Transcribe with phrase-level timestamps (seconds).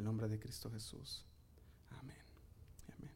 [0.00, 1.26] El nombre de Cristo Jesús.
[1.90, 2.16] Amén.
[2.96, 3.10] Amén.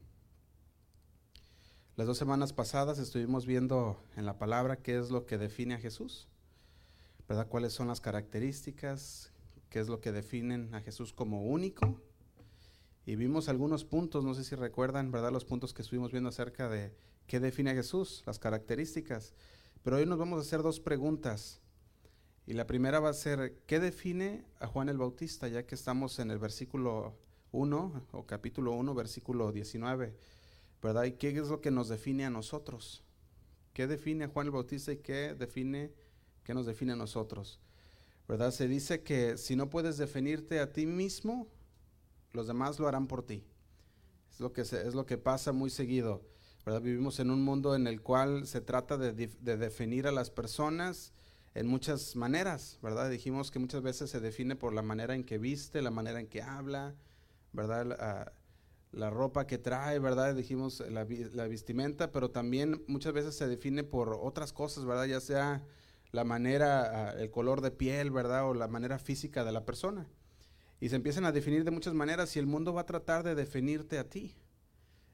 [1.97, 5.79] Las dos semanas pasadas estuvimos viendo en la palabra qué es lo que define a
[5.79, 6.29] Jesús,
[7.27, 7.49] ¿verdad?
[7.49, 9.33] ¿Cuáles son las características?
[9.71, 12.03] ¿Qué es lo que definen a Jesús como único?
[13.07, 15.33] Y vimos algunos puntos, no sé si recuerdan, ¿verdad?
[15.33, 16.95] Los puntos que estuvimos viendo acerca de
[17.27, 19.33] qué define a Jesús, las características.
[19.83, 21.63] Pero hoy nos vamos a hacer dos preguntas.
[22.47, 25.49] Y la primera va a ser, ¿qué define a Juan el Bautista?
[25.49, 27.17] Ya que estamos en el versículo
[27.53, 30.15] 1 o capítulo 1, versículo 19,
[30.83, 31.05] ¿verdad?
[31.05, 33.03] ¿Y qué es lo que nos define a nosotros?
[33.73, 35.93] ¿Qué define a Juan el Bautista y qué define,
[36.43, 37.61] qué nos define a nosotros?
[38.29, 38.51] ¿Verdad?
[38.51, 41.49] Se dice que si no puedes definirte a ti mismo,
[42.33, 43.45] los demás lo harán por ti.
[44.31, 46.23] Es lo que, es lo que pasa muy seguido.
[46.65, 46.83] ¿verdad?
[46.83, 51.13] Vivimos en un mundo en el cual se trata de, definir a las personas
[51.55, 53.11] en muchas maneras, ¿verdad?
[53.11, 56.27] Dijimos que muchas veces se define por la manera en que viste, la manera en
[56.27, 56.95] que habla,
[57.53, 58.33] ¿verdad?
[58.93, 60.35] La, ropa que trae, ¿verdad?
[60.35, 65.07] Dijimos la, la, vestimenta, pero también muchas veces se define por otras cosas, ¿verdad?
[65.07, 65.65] Ya sea
[66.13, 68.49] la manera, el color de piel, ¿verdad?
[68.49, 70.09] O la manera física de la persona
[70.85, 73.35] y se empiezan a definir de muchas maneras y el mundo va a tratar de
[73.35, 74.37] definirte a ti.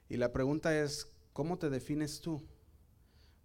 [0.08, 2.42] Y la pregunta es, ¿cómo te defines tú?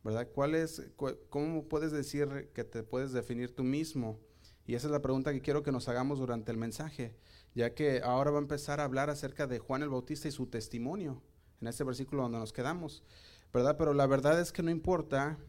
[0.05, 0.29] ¿Verdad?
[0.31, 0.83] ¿Cuál es,
[1.29, 4.19] ¿Cómo puedes decir que te puedes definir tú mismo?
[4.67, 7.15] Y esa es la pregunta que quiero que nos hagamos durante el mensaje,
[7.55, 10.45] ya que ahora va a empezar a hablar acerca de Juan el Bautista y su
[10.45, 11.23] testimonio,
[11.59, 13.03] en este versículo donde nos quedamos,
[13.51, 13.77] ¿verdad?
[13.79, 15.39] Pero la verdad es que no importa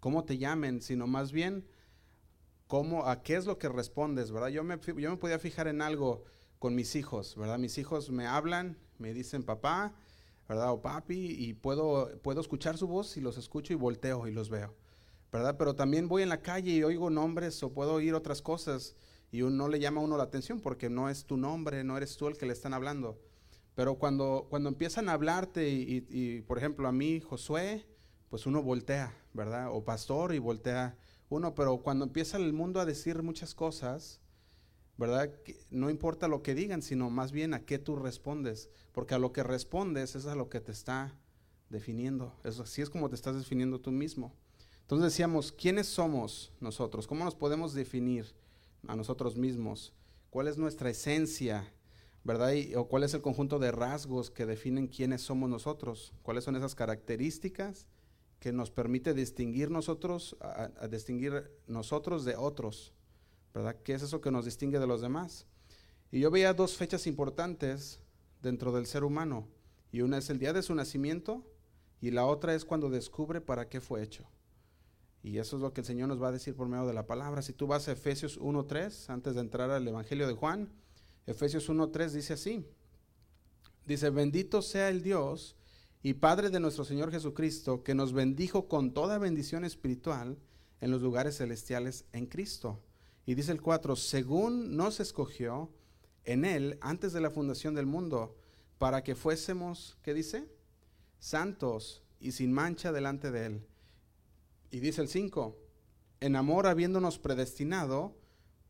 [0.00, 1.68] cómo te llamen, sino más bien
[2.66, 4.48] cómo, a qué es lo que respondes, ¿verdad?
[4.48, 6.24] Yo me, yo me podía fijar en algo
[6.58, 7.58] con mis hijos, ¿verdad?
[7.58, 9.94] Mis hijos me hablan, me dicen papá,
[10.48, 10.72] ¿verdad?
[10.72, 14.48] O papi, y puedo, puedo escuchar su voz y los escucho y volteo y los
[14.48, 14.74] veo,
[15.30, 15.56] ¿verdad?
[15.58, 18.96] Pero también voy en la calle y oigo nombres o puedo oír otras cosas
[19.30, 22.16] y no le llama a uno la atención porque no es tu nombre, no eres
[22.16, 23.20] tú el que le están hablando.
[23.74, 27.86] Pero cuando, cuando empiezan a hablarte y, y por ejemplo a mí, Josué,
[28.30, 29.68] pues uno voltea, ¿verdad?
[29.70, 30.96] O pastor y voltea
[31.30, 34.20] uno, pero cuando empieza el mundo a decir muchas cosas,
[34.98, 35.32] ¿verdad?
[35.70, 39.32] no importa lo que digan, sino más bien a qué tú respondes, porque a lo
[39.32, 41.14] que respondes es a lo que te está
[41.70, 42.34] definiendo.
[42.44, 44.34] Eso, así es como te estás definiendo tú mismo.
[44.82, 47.06] Entonces decíamos, ¿quiénes somos nosotros?
[47.06, 48.26] ¿Cómo nos podemos definir
[48.86, 49.94] a nosotros mismos?
[50.30, 51.72] ¿Cuál es nuestra esencia?
[52.24, 52.52] ¿Verdad?
[52.76, 56.12] o cuál es el conjunto de rasgos que definen quiénes somos nosotros?
[56.22, 57.86] ¿Cuáles son esas características?
[58.40, 62.92] que nos permite distinguir nosotros, a, distinguir nosotros de otros,
[63.58, 63.76] ¿verdad?
[63.82, 65.44] ¿Qué es eso que nos distingue de los demás?
[66.12, 68.00] Y yo veía dos fechas importantes
[68.40, 69.48] dentro del ser humano,
[69.90, 71.44] y una es el día de su nacimiento,
[72.00, 74.24] y la otra es cuando descubre para qué fue hecho.
[75.24, 77.08] Y eso es lo que el Señor nos va a decir por medio de la
[77.08, 77.42] palabra.
[77.42, 80.72] Si tú vas a Efesios 1.3, antes de entrar al Evangelio de Juan,
[81.26, 82.64] Efesios 1.3 dice así,
[83.84, 85.56] dice, bendito sea el Dios,
[86.00, 90.38] y Padre de nuestro Señor Jesucristo, que nos bendijo con toda bendición espiritual
[90.80, 92.80] en los lugares celestiales en Cristo.
[93.28, 95.70] Y dice el 4, según nos escogió
[96.24, 98.34] en Él antes de la fundación del mundo,
[98.78, 100.48] para que fuésemos, ¿qué dice?
[101.18, 103.66] Santos y sin mancha delante de Él.
[104.70, 105.58] Y dice el 5,
[106.20, 108.16] en amor habiéndonos predestinado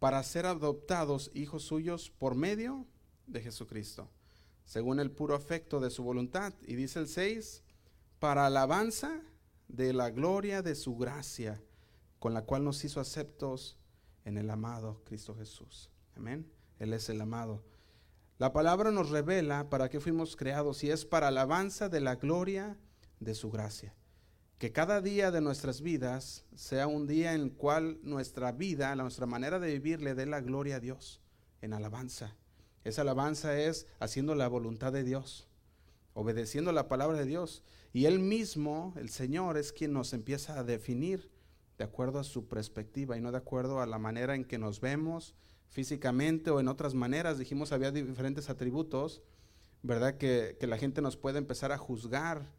[0.01, 2.85] para ser adoptados hijos suyos por medio
[3.29, 4.11] de Jesucristo
[4.65, 6.53] según el puro afecto de su voluntad.
[6.67, 7.63] Y dice el 6,
[8.19, 9.23] para alabanza
[9.69, 11.63] de la gloria de su gracia,
[12.19, 13.79] con la cual nos hizo aceptos
[14.29, 15.91] en el amado Cristo Jesús.
[16.15, 16.47] Amén.
[16.79, 17.65] Él es el amado.
[18.37, 22.77] La palabra nos revela para qué fuimos creados y es para alabanza de la gloria
[23.21, 23.95] de su gracia.
[24.59, 29.27] Que cada día de nuestras vidas sea un día en el cual nuestra vida, nuestra
[29.27, 31.23] manera de vivir le dé la gloria a Dios
[31.63, 32.37] en alabanza.
[32.85, 35.49] Esa alabanza es haciendo la voluntad de Dios,
[36.13, 37.63] obedeciendo la palabra de Dios.
[37.95, 41.31] Y Él mismo, el Señor, es quien nos empieza a definir
[41.79, 44.81] de acuerdo a su perspectiva y no de acuerdo a la manera en que nos
[44.81, 45.35] vemos
[45.69, 47.39] físicamente o en otras maneras.
[47.39, 49.23] Dijimos, había diferentes atributos,
[49.83, 50.17] ¿verdad?
[50.17, 52.53] Que, que la gente nos puede empezar a juzgar,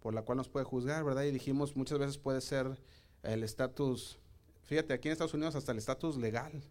[0.00, 1.24] por la cual nos puede juzgar, ¿verdad?
[1.24, 2.80] Y dijimos, muchas veces puede ser
[3.22, 4.18] el estatus,
[4.62, 6.62] fíjate, aquí en Estados Unidos hasta el estatus legal,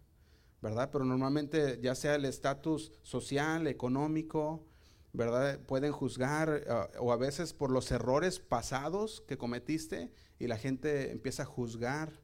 [0.60, 0.90] ¿verdad?
[0.92, 4.66] Pero normalmente ya sea el estatus social, económico,
[5.12, 5.60] ¿verdad?
[5.60, 11.12] Pueden juzgar ah, o a veces por los errores pasados que cometiste y la gente
[11.12, 12.20] empieza a juzgar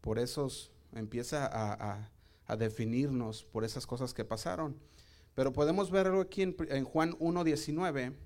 [0.00, 2.10] por esos, empieza a,
[2.56, 4.76] definirnos por esas cosas que pasaron.
[5.34, 8.16] Pero podemos verlo aquí en, en Juan 1.19,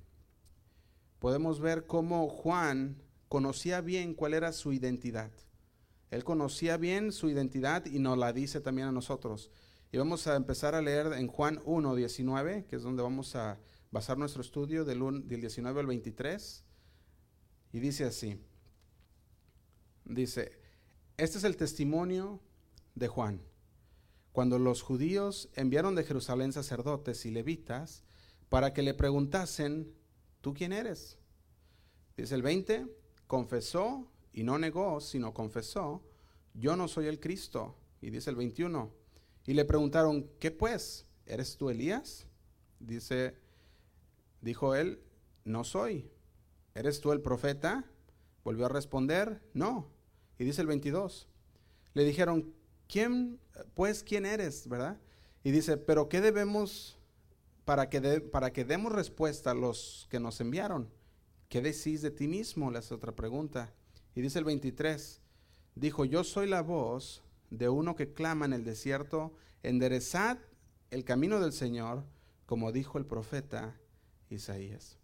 [1.19, 5.31] podemos ver cómo Juan conocía bien cuál era su identidad.
[6.11, 9.51] Él conocía bien su identidad y nos la dice también a nosotros.
[9.93, 13.59] Y vamos a empezar a leer en Juan 1, 19, que es donde vamos a
[13.95, 16.65] basar nuestro estudio del, del 19 al 23.
[17.73, 18.37] Y dice así,
[20.05, 20.51] dice,
[21.17, 22.41] este es el testimonio
[22.97, 23.41] de Juan.
[24.33, 28.03] Cuando los judíos enviaron de Jerusalén sacerdotes y levitas
[28.49, 29.95] para que le preguntasen,
[30.41, 31.19] ¿tú quién eres?
[32.17, 32.89] Dice el 20,
[33.29, 36.03] confesó y no negó, sino confesó,
[36.53, 37.77] yo no soy el Cristo.
[38.01, 38.93] Y dice el 21,
[39.47, 41.07] y le preguntaron, ¿qué pues?
[41.27, 42.27] ¿Eres tú Elías?
[42.81, 43.44] Dice,
[44.45, 45.01] dijo él,
[45.45, 46.11] no soy.
[46.75, 47.85] ¿Eres tú el profeta?
[48.45, 49.91] Volvió a responder, no.
[50.39, 51.29] Y dice el 22,
[51.95, 52.53] le dijeron,
[52.87, 53.41] ¿quién,
[53.75, 54.69] pues, quién eres?
[54.69, 55.01] ¿Verdad?
[55.43, 56.99] Y dice, pero ¿qué debemos
[57.65, 60.91] para que, para que demos respuesta a los que nos enviaron?
[61.49, 62.71] ¿Qué decís de ti mismo?
[62.71, 63.73] Le hace otra pregunta.
[64.15, 65.21] Y dice el 23,
[65.75, 69.33] dijo, yo soy la voz de uno que clama en el desierto,
[69.63, 70.39] enderezad
[70.91, 72.05] el camino del Señor,
[72.47, 73.79] como dijo el profeta
[74.35, 74.99] Isaías.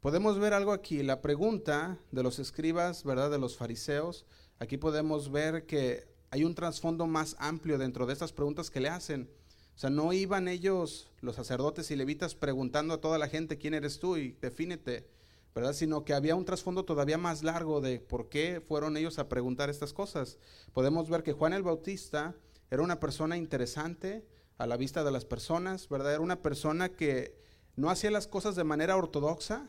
[0.00, 3.30] Podemos ver algo aquí, la pregunta de los escribas, ¿verdad?
[3.30, 4.26] De los fariseos.
[4.58, 8.88] Aquí podemos ver que hay un trasfondo más amplio dentro de estas preguntas que le
[8.88, 9.30] hacen.
[9.74, 13.74] O sea, no iban ellos, los sacerdotes y levitas, preguntando a toda la gente quién
[13.74, 15.08] eres tú y defínete,
[15.54, 15.72] ¿verdad?
[15.72, 19.70] Sino que había un trasfondo todavía más largo de por qué fueron ellos a preguntar
[19.70, 20.38] estas cosas.
[20.72, 22.34] Podemos ver que Juan el Bautista
[22.70, 24.26] era una persona interesante
[24.58, 26.14] a la vista de las personas, ¿verdad?
[26.14, 27.36] Era una persona que
[27.76, 29.68] no hacía las cosas de manera ortodoxa,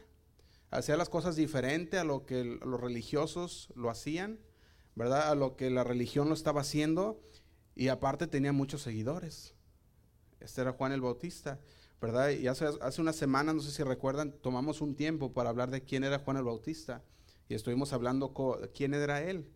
[0.71, 4.39] hacía las cosas diferente a lo que los religiosos lo hacían,
[4.95, 5.29] ¿verdad?
[5.29, 7.21] A lo que la religión lo estaba haciendo
[7.75, 9.55] y aparte tenía muchos seguidores.
[10.39, 11.59] Este era Juan el Bautista,
[12.01, 12.31] ¿verdad?
[12.31, 15.83] Y hace, hace una semana, no sé si recuerdan, tomamos un tiempo para hablar de
[15.83, 17.03] quién era Juan el Bautista
[17.47, 18.33] y estuvimos hablando
[18.73, 19.50] quién era él,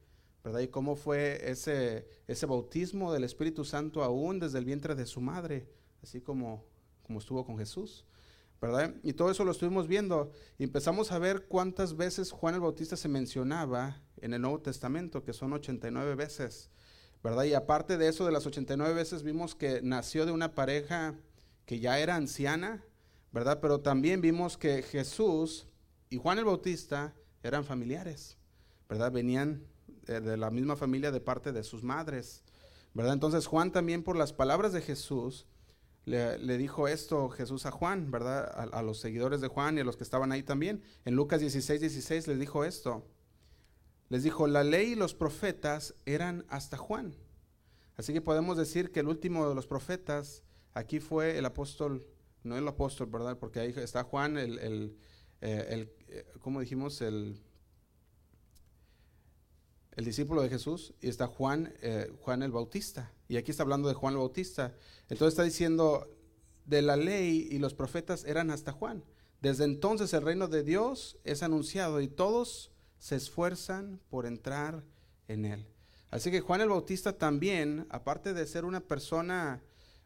[0.43, 0.61] ¿verdad?
[0.61, 5.19] Y cómo fue ese, ese bautismo del Espíritu Santo aún desde el vientre de su
[5.19, 5.67] madre,
[6.01, 6.65] así como,
[7.03, 8.05] como estuvo con Jesús.
[9.03, 12.97] Y todo eso lo estuvimos viendo y empezamos a ver cuántas veces Juan el Bautista
[12.97, 16.71] se mencionaba en el Nuevo Testamento, que son 89 veces,
[17.23, 17.43] ¿verdad?
[17.43, 21.13] Y aparte de eso, de las 89 veces vimos que nació de una pareja
[21.65, 22.83] que ya era anciana,
[23.31, 23.59] ¿verdad?
[23.61, 25.67] Pero también vimos que Jesús
[26.09, 27.13] y Juan el Bautista
[27.43, 28.37] eran familiares,
[28.89, 29.11] ¿verdad?
[29.11, 29.67] Venían
[30.07, 32.43] eh, de la misma familia de parte de sus madres,
[32.95, 33.13] ¿verdad?
[33.13, 35.45] Entonces Juan también por las palabras de Jesús,
[36.07, 38.71] le, dijo esto Jesús a Juan, ¿verdad?
[38.73, 40.81] A, los seguidores de Juan y a los que estaban ahí también.
[41.03, 43.05] En Lucas 16, 16 les dijo esto.
[44.07, 47.13] Les dijo, la ley y los profetas eran hasta Juan.
[47.97, 50.43] Así que podemos decir que el último de los profetas
[50.73, 52.07] aquí fue el apóstol,
[52.43, 53.37] no el apóstol, ¿verdad?
[53.37, 54.97] Porque ahí está Juan, el, el,
[55.41, 57.01] eh, el eh, ¿cómo dijimos?
[57.01, 57.41] El,
[59.97, 63.11] el discípulo de Jesús, y está Juan, eh, Juan el Bautista.
[63.27, 64.73] Y aquí está hablando de Juan el Bautista.
[65.09, 66.07] Entonces está diciendo,
[66.67, 69.03] de la ley y los profetas eran hasta Juan.
[69.41, 74.83] Desde entonces el reino de Dios es anunciado y todos se esfuerzan por entrar
[75.27, 75.65] en él.
[76.09, 79.63] Así que Juan el Bautista también, aparte de ser una persona,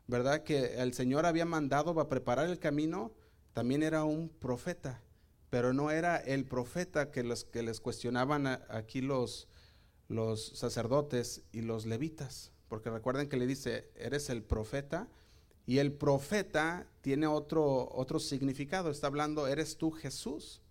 [0.07, 0.43] ¿verdad?
[0.43, 3.11] Que el Señor había mandado para preparar el camino,
[3.53, 5.01] también era un profeta.
[5.49, 9.47] Pero no era el profeta que, los, que les cuestionaban aquí los,
[10.07, 15.09] los sacerdotes y los levitas, porque recuerden que le dice, eres el profeta,
[15.65, 20.61] y el profeta tiene otro, otro significado, está hablando, eres tú Jesús,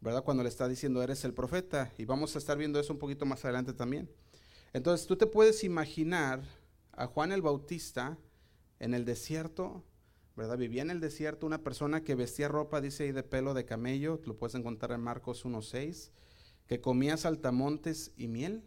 [0.00, 0.24] ¿verdad?
[0.24, 3.26] Cuando le está diciendo, eres el profeta, y vamos a estar viendo eso un poquito
[3.26, 4.08] más adelante también.
[4.72, 6.42] Entonces, tú te puedes imaginar
[6.92, 8.16] a Juan el Bautista
[8.80, 9.84] en el desierto,
[10.36, 10.56] ¿verdad?
[10.56, 14.18] Vivía en el desierto una persona que vestía ropa, dice ahí, de pelo de camello,
[14.24, 16.10] lo puedes encontrar en Marcos 1.6,
[16.66, 18.64] que comía saltamontes y miel,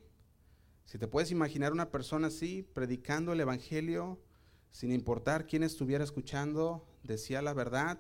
[0.87, 4.21] si te puedes imaginar una persona así, predicando el Evangelio,
[4.71, 7.99] sin importar quién estuviera escuchando, decía la verdad,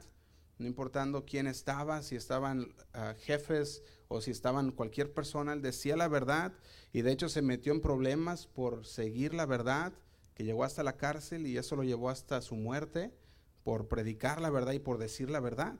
[0.57, 5.97] no importando quién estaba, si estaban ah, jefes o si estaban cualquier persona, él decía
[5.97, 6.53] la verdad
[6.93, 9.91] y de hecho se metió en problemas por seguir la verdad,
[10.33, 13.13] que llegó hasta la cárcel y eso lo llevó hasta su muerte
[13.65, 15.77] por predicar la verdad y por decir la verdad.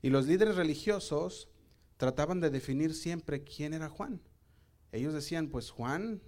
[0.00, 1.50] Y los líderes religiosos
[1.98, 4.22] trataban de definir siempre quién era Juan.
[4.92, 6.22] Ellos decían, pues Juan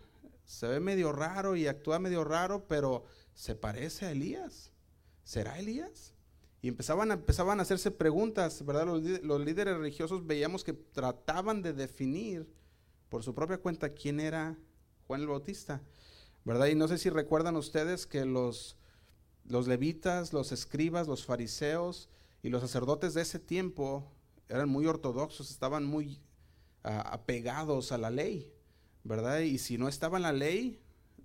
[0.51, 3.05] se ve medio raro y actúa medio raro, pero
[3.35, 4.73] se parece a Elías.
[5.23, 6.13] ¿Será Elías?
[6.61, 8.85] Y empezaban empezaban a hacerse preguntas, ¿verdad?
[8.85, 12.53] Los, líderes religiosos veíamos que trataban de definir
[13.09, 14.59] por su propia cuenta quién era
[15.07, 15.83] Juan el Bautista,
[16.45, 16.67] ¿verdad?
[16.67, 18.77] Y no sé si recuerdan ustedes que los,
[19.45, 22.09] los levitas, los escribas, los fariseos
[22.43, 24.11] y los sacerdotes de ese tiempo
[24.49, 26.21] eran muy ortodoxos, estaban muy
[26.83, 28.53] ah, apegados a la ley.
[29.05, 29.41] ¿Verdad?
[29.41, 30.81] Y si no estaba en la ley,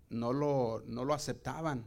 [0.09, 1.85] no lo, no lo aceptaban.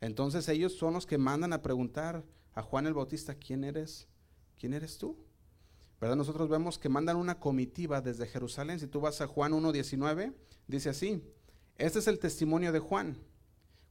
[0.00, 4.08] Entonces ellos son los que mandan a preguntar a Juan el Bautista, ¿quién eres?
[4.58, 5.16] ¿Quién eres tú?
[6.00, 6.16] ¿Verdad?
[6.16, 8.78] Nosotros vemos que mandan una comitiva desde Jerusalén.
[8.78, 10.34] Si tú vas a Juan 1.19,
[10.66, 11.22] dice así,
[11.78, 13.18] este es el testimonio de Juan.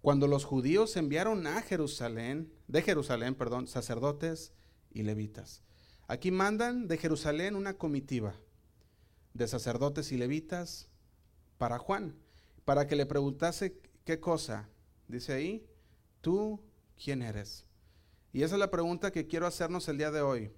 [0.02, 4.54] Cuando los judíos enviaron a Jerusalén, de Jerusalén, perdón, sacerdotes
[4.92, 5.64] y levitas.
[6.08, 8.36] Aquí mandan de Jerusalén una comitiva
[9.34, 10.88] de sacerdotes y levitas
[11.66, 12.16] para Juan,
[12.64, 14.70] para que le preguntase qué cosa.
[15.08, 15.66] Dice ahí,
[16.22, 16.62] ¿tú
[16.96, 17.66] quién eres?
[18.32, 20.52] Y esa es la pregunta que quiero hacernos el día de hoy.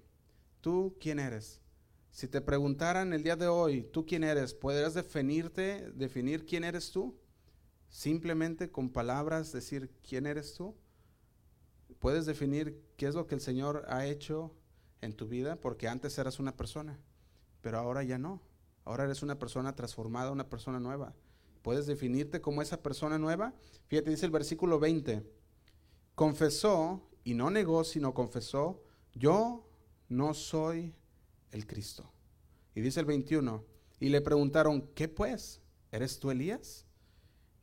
[0.60, 1.62] ¿Tú quién eres?
[2.10, 4.52] Si te preguntaran el día de hoy, ¿tú quién eres?
[4.52, 7.18] ¿Podrías definirte, definir quién eres tú?
[7.88, 10.76] Simplemente con palabras decir quién eres tú.
[12.00, 14.54] ¿Puedes definir qué es lo que el Señor ha hecho
[15.00, 15.56] en tu vida?
[15.56, 17.00] Porque antes eras una persona,
[17.62, 18.42] pero ahora ya no.
[18.88, 21.14] Ahora eres una persona transformada, una persona nueva.
[21.60, 23.52] ¿Puedes definirte como esa persona nueva?
[23.88, 25.22] Fíjate, dice el versículo 20.
[26.14, 29.68] Confesó, y no negó, sino confesó, yo
[30.08, 30.94] no soy
[31.50, 32.10] el Cristo.
[32.74, 33.62] Y dice el 21,
[34.00, 35.60] y le preguntaron, ¿qué pues?
[35.92, 36.86] ¿Eres tú Elías?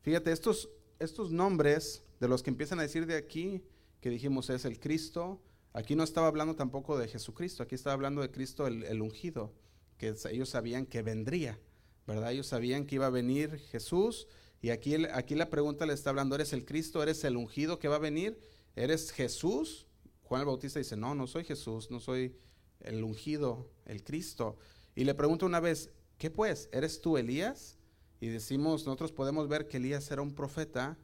[0.01, 3.63] Fíjate, estos, estos nombres de los que empiezan a decir de aquí,
[3.99, 5.41] que dijimos es el Cristo,
[5.73, 9.55] aquí no estaba hablando tampoco de Jesucristo, aquí estaba hablando de Cristo el, ungido,
[9.97, 11.59] que ellos sabían que vendría,
[12.07, 12.31] ¿verdad?
[12.31, 14.27] Ellos sabían que iba a venir Jesús,
[14.65, 17.03] y aquí, aquí la pregunta le está hablando, ¿eres el Cristo?
[17.03, 18.39] ¿Eres el ungido que va a venir?
[18.75, 19.85] ¿Eres Jesús?
[20.23, 22.35] Juan el Bautista dice, no, no soy Jesús, no soy
[22.79, 24.57] el ungido, el Cristo.
[24.95, 26.67] Y le pregunta una vez, ¿qué pues?
[26.71, 27.77] ¿Eres tú Elías?
[28.19, 30.97] Y decimos, nosotros podemos ver que Elías era un profeta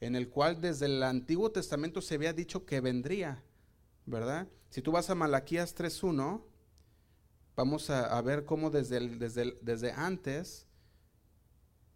[0.00, 3.44] en el cual desde el Antiguo Testamento se había dicho que vendría,
[4.06, 4.48] ¿verdad?
[4.70, 6.42] Si tú vas a Malaquías 3.1,
[7.56, 10.66] vamos a, ver cómo desde, desde, desde antes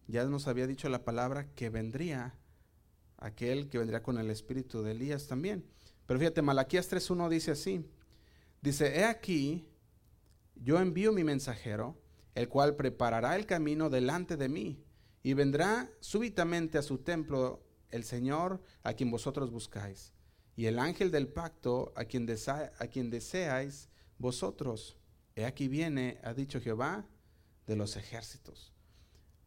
[0.07, 2.35] ya nos había dicho la palabra que vendría
[3.19, 5.65] aquel que vendría con el espíritu de Elías también.
[6.07, 7.85] Pero fíjate, Malaquías 3.1 dice así,
[8.63, 9.69] dice, he aquí,
[10.55, 12.01] yo envío mi mensajero,
[12.35, 14.83] el cual preparará el camino delante de mí,
[15.23, 20.13] y vendrá súbitamente a su templo el Señor a quien vosotros buscáis,
[20.57, 23.89] y el ángel del pacto a quien, a quien deseáis
[24.19, 24.97] vosotros.
[25.39, 27.07] He aquí viene, ha dicho Jehová,
[27.69, 28.73] de los ejércitos.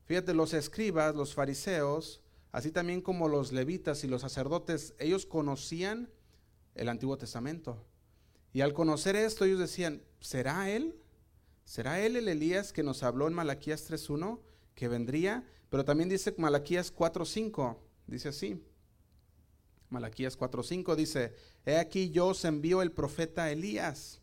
[0.06, 2.22] Fíjate, los escribas, los fariseos,
[2.54, 6.10] así también como los levitas y los sacerdotes, ellos conocían
[6.76, 7.86] el Antiguo Testamento.
[8.54, 10.96] Y al conocer esto, ellos decían, ¿será él?
[11.66, 14.40] ¿Será él el Elías que nos habló en Malaquías 3.1
[14.76, 15.46] que vendría?
[15.70, 17.76] Pero también dice Malaquías 4.5,
[18.08, 18.64] dice así.
[19.90, 24.21] Malaquías 4.5 dice, He aquí yo os envío el profeta Elías,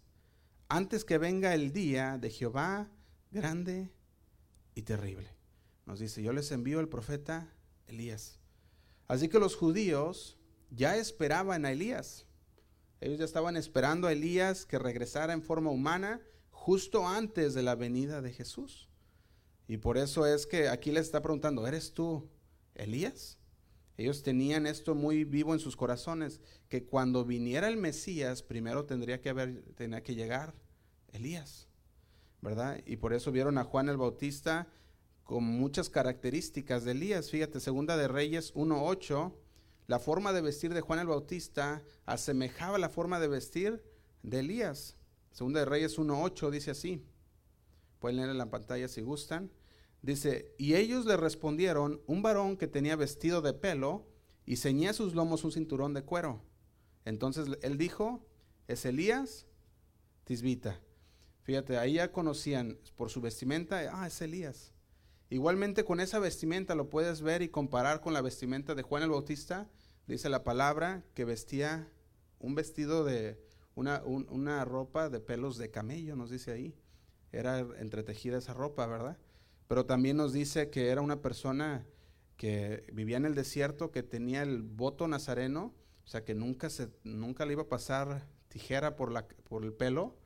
[0.68, 2.90] antes que venga el día de Jehová
[3.30, 3.90] grande
[4.75, 5.34] y terrible.
[5.87, 7.52] Nos dice, yo les envío el profeta
[7.87, 8.38] Elías.
[9.06, 10.37] Así que los judíos
[10.70, 12.26] ya esperaban a Elías.
[13.00, 16.20] Ellos ya estaban esperando a Elías que regresara en forma humana
[16.50, 18.88] justo antes de la venida de Jesús.
[19.66, 22.28] Y por eso es que aquí les está preguntando, ¿eres tú
[22.75, 23.38] Elías?
[23.99, 26.40] Ellos tenían esto muy vivo en sus corazones,
[26.71, 30.55] que cuando viniera el Mesías, primero tendría que haber, tenía que llegar
[31.12, 31.69] Elías,
[32.40, 32.81] ¿verdad?
[32.87, 34.69] Y por eso vieron a Juan el Bautista
[35.25, 37.31] con muchas características de Elías.
[37.31, 39.35] Fíjate, segunda de Reyes 1.8
[39.88, 43.83] la forma de vestir de Juan el Bautista asemejaba la forma de vestir
[44.23, 44.99] de Elías.
[45.33, 47.02] Segunda de Reyes 1.8 dice así.
[47.99, 49.50] Pueden leer en la pantalla si gustan.
[50.02, 54.07] Dice, y ellos le respondieron, un varón que tenía vestido de pelo
[54.47, 56.43] y ceñía sus lomos un cinturón de cuero.
[57.05, 58.25] Entonces él dijo,
[58.69, 59.47] es Elías
[60.25, 60.81] Tisbita.
[61.43, 64.73] Fíjate, ahí ya conocían por su vestimenta, ah, es Elías.
[65.31, 69.11] Igualmente con esa vestimenta lo puedes ver y comparar con la vestimenta de Juan el
[69.11, 69.69] Bautista.
[70.07, 71.90] Dice la palabra que vestía
[72.38, 73.38] un vestido de
[73.75, 76.75] una, una ropa de pelos de camello, nos dice ahí.
[77.33, 79.19] Era entretejida esa ropa, ¿verdad?
[79.68, 81.87] Pero también nos dice que era una persona
[82.37, 86.88] que vivía en el desierto, que tenía el voto nazareno, o sea que nunca, se,
[87.04, 90.16] nunca le iba a pasar tijera por, la, por el pelo,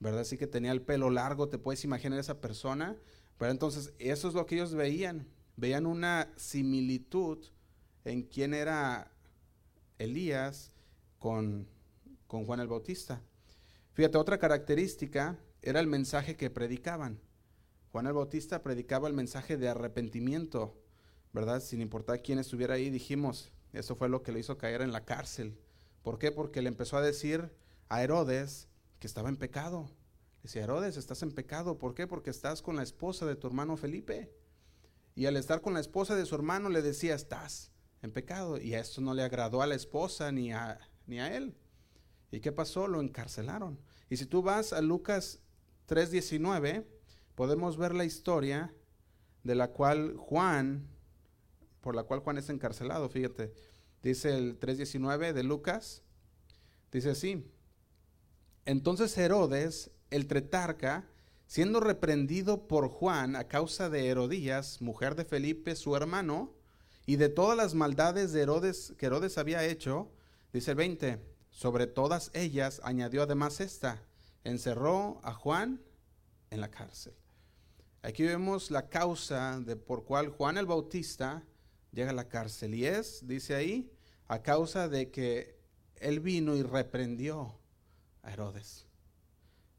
[0.00, 0.20] ¿verdad?
[0.20, 2.96] Así que tenía el pelo largo, te puedes imaginar esa persona
[3.38, 5.26] pero entonces, eso es lo que ellos veían.
[5.56, 7.44] Veían una similitud
[8.04, 9.12] en quién era
[9.98, 10.72] Elías
[11.18, 11.68] con,
[12.26, 13.22] con Juan el Bautista.
[13.92, 17.20] Fíjate, otra característica era el mensaje que predicaban.
[17.94, 20.76] Juan el Bautista predicaba el mensaje de arrepentimiento,
[21.32, 21.60] ¿verdad?
[21.60, 25.04] Sin importar quién estuviera ahí, dijimos, eso fue lo que le hizo caer en la
[25.04, 25.56] cárcel.
[26.02, 26.32] ¿Por qué?
[26.32, 27.52] Porque le empezó a decir
[27.88, 28.66] a Herodes
[28.98, 29.88] que estaba en pecado.
[30.42, 31.78] Dice, Herodes, estás en pecado.
[31.78, 32.08] ¿Por qué?
[32.08, 34.34] Porque estás con la esposa de tu hermano Felipe.
[35.14, 37.70] Y al estar con la esposa de su hermano le decía, estás
[38.02, 38.60] en pecado.
[38.60, 41.56] Y a esto no le agradó a la esposa ni a, ni a él.
[42.32, 42.88] ¿Y qué pasó?
[42.88, 43.78] Lo encarcelaron.
[44.10, 45.38] Y si tú vas a Lucas
[45.86, 46.86] 3:19,
[47.34, 48.74] podemos ver la historia
[49.42, 50.88] de la cual Juan,
[51.80, 53.52] por la cual Juan es encarcelado, fíjate,
[54.02, 56.02] dice el 3:19 de Lucas,
[56.90, 57.44] dice así,
[58.64, 61.08] entonces Herodes, el tretarca,
[61.46, 66.54] siendo reprendido por Juan a causa de Herodías, mujer de Felipe, su hermano,
[67.06, 70.10] y de todas las maldades de Herodes que Herodes había hecho,
[70.52, 74.02] dice el 20, sobre todas ellas añadió además esta,
[74.42, 75.82] encerró a Juan
[76.50, 77.14] en la cárcel.
[78.04, 81.42] Aquí vemos la causa de por cual Juan el Bautista
[81.90, 83.90] llega a la cárcel y es, dice ahí,
[84.28, 85.58] a causa de que
[85.96, 87.58] él vino y reprendió
[88.20, 88.86] a Herodes.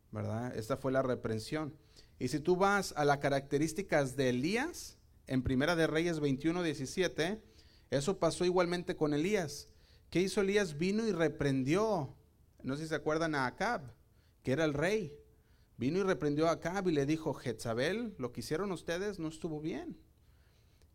[0.09, 0.57] ¿Verdad?
[0.57, 1.77] Esta fue la reprensión.
[2.17, 7.43] Y si tú vas a las características de Elías, en Primera de Reyes 21, 17,
[7.91, 9.69] eso pasó igualmente con Elías.
[10.09, 10.79] ¿Qué hizo Elías?
[10.79, 12.15] Vino y reprendió,
[12.63, 13.93] no sé si se acuerdan a Acab,
[14.41, 15.15] que era el rey.
[15.77, 19.59] Vino y reprendió a Acab y le dijo, Jezabel, lo que hicieron ustedes no estuvo
[19.59, 19.97] bien.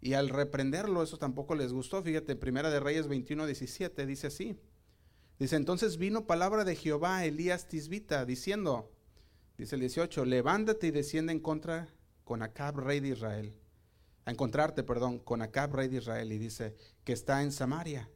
[0.01, 2.03] Y al reprenderlo, eso tampoco les gustó.
[2.03, 4.57] Fíjate, Primera de Reyes 21, 17, dice así.
[5.39, 8.91] Dice, entonces vino palabra de Jehová a Elías Tisbita, diciendo,
[9.59, 11.89] dice el 18, levántate y desciende en contra
[12.25, 13.55] con Acab, rey de Israel.
[14.25, 16.33] A encontrarte, perdón, con Acab, rey de Israel.
[16.33, 18.11] Y dice, que está en Samaria.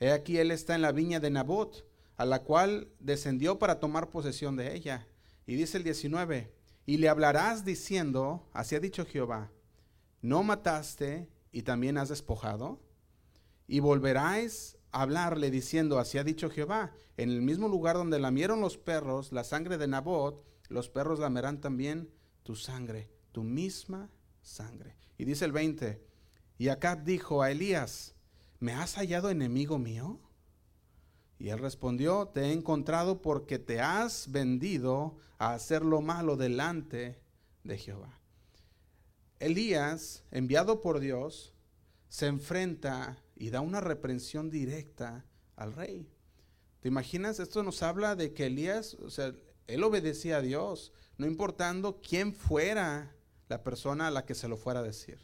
[0.00, 1.86] He aquí él está en la viña de Nabot,
[2.16, 5.06] a la cual descendió para tomar posesión de ella.
[5.48, 6.52] Y dice el 19,
[6.84, 9.50] y le hablarás diciendo, así ha dicho Jehová,
[10.20, 12.82] no mataste y también has despojado.
[13.66, 18.76] Y volveráis hablarle diciendo, así ha dicho Jehová, en el mismo lugar donde lamieron los
[18.76, 22.10] perros la sangre de Nabot, los perros lamerán también
[22.42, 24.10] tu sangre, tu misma
[24.42, 24.96] sangre.
[25.16, 26.04] Y dice el 20,
[26.58, 28.14] y Acab dijo a Elías,
[28.60, 30.20] ¿me has hallado enemigo mío?
[31.38, 37.20] Y él respondió, te he encontrado porque te has vendido a hacer lo malo delante
[37.62, 38.18] de Jehová.
[39.38, 41.54] Elías, enviado por Dios,
[42.08, 45.24] se enfrenta y da una reprensión directa
[45.54, 46.10] al rey.
[46.80, 47.38] ¿Te imaginas?
[47.38, 49.32] Esto nos habla de que Elías, o sea,
[49.66, 53.14] él obedecía a Dios, no importando quién fuera
[53.48, 55.18] la persona a la que se lo fuera a decir.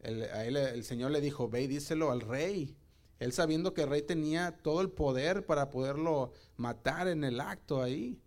[0.00, 2.76] El, a él, el Señor le dijo, ve y díselo al rey.
[3.20, 7.80] Él sabiendo que el rey tenía todo el poder para poderlo matar en el acto
[7.80, 8.20] ahí.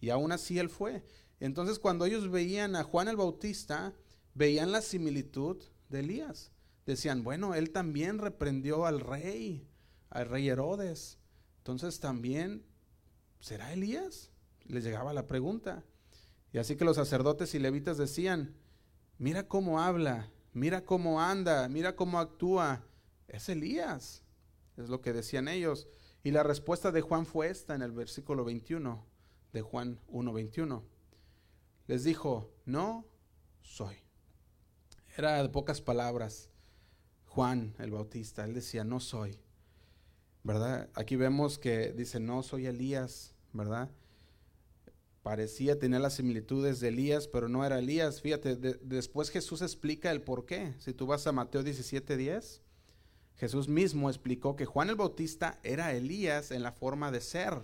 [0.00, 1.02] Y aún así él fue.
[1.38, 3.94] Entonces cuando ellos veían a Juan el Bautista,
[4.34, 5.56] veían la similitud
[5.88, 6.52] de Elías
[6.90, 9.66] decían, bueno, él también reprendió al rey,
[10.10, 11.18] al rey Herodes.
[11.58, 12.64] Entonces también,
[13.40, 14.30] ¿será Elías?
[14.64, 15.84] Les llegaba la pregunta.
[16.52, 18.56] Y así que los sacerdotes y levitas decían,
[19.18, 22.84] mira cómo habla, mira cómo anda, mira cómo actúa.
[23.28, 24.22] Es Elías,
[24.80, 25.88] es lo que decían ellos.
[26.22, 29.04] Y la respuesta de Juan fue esta en el versículo 21
[29.52, 30.82] de Juan 1.21.
[31.86, 33.06] Les dijo, no
[33.62, 33.96] soy.
[35.16, 36.50] Era de pocas palabras.
[37.26, 38.44] Juan el Bautista.
[38.44, 39.40] Él decía, no soy.
[40.42, 40.88] ¿Verdad?
[40.94, 43.90] Aquí vemos que dice, no soy Elías, ¿verdad?
[45.22, 48.22] Parecía tener las similitudes de Elías, pero no era Elías.
[48.22, 50.74] Fíjate, después Jesús explica el por qué.
[50.78, 52.62] Si tú vas a Mateo 17, 10,
[53.40, 57.62] Jesús mismo explicó que Juan el Bautista era Elías en la forma de ser.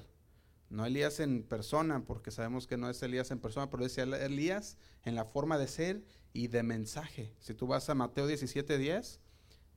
[0.71, 4.79] No Elías en persona, porque sabemos que no es Elías en persona, pero decía Elías
[5.05, 7.35] en la forma de ser y de mensaje.
[7.41, 9.21] Si tú vas a Mateo 17, 10,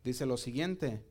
[0.06, 1.04] dice lo siguiente.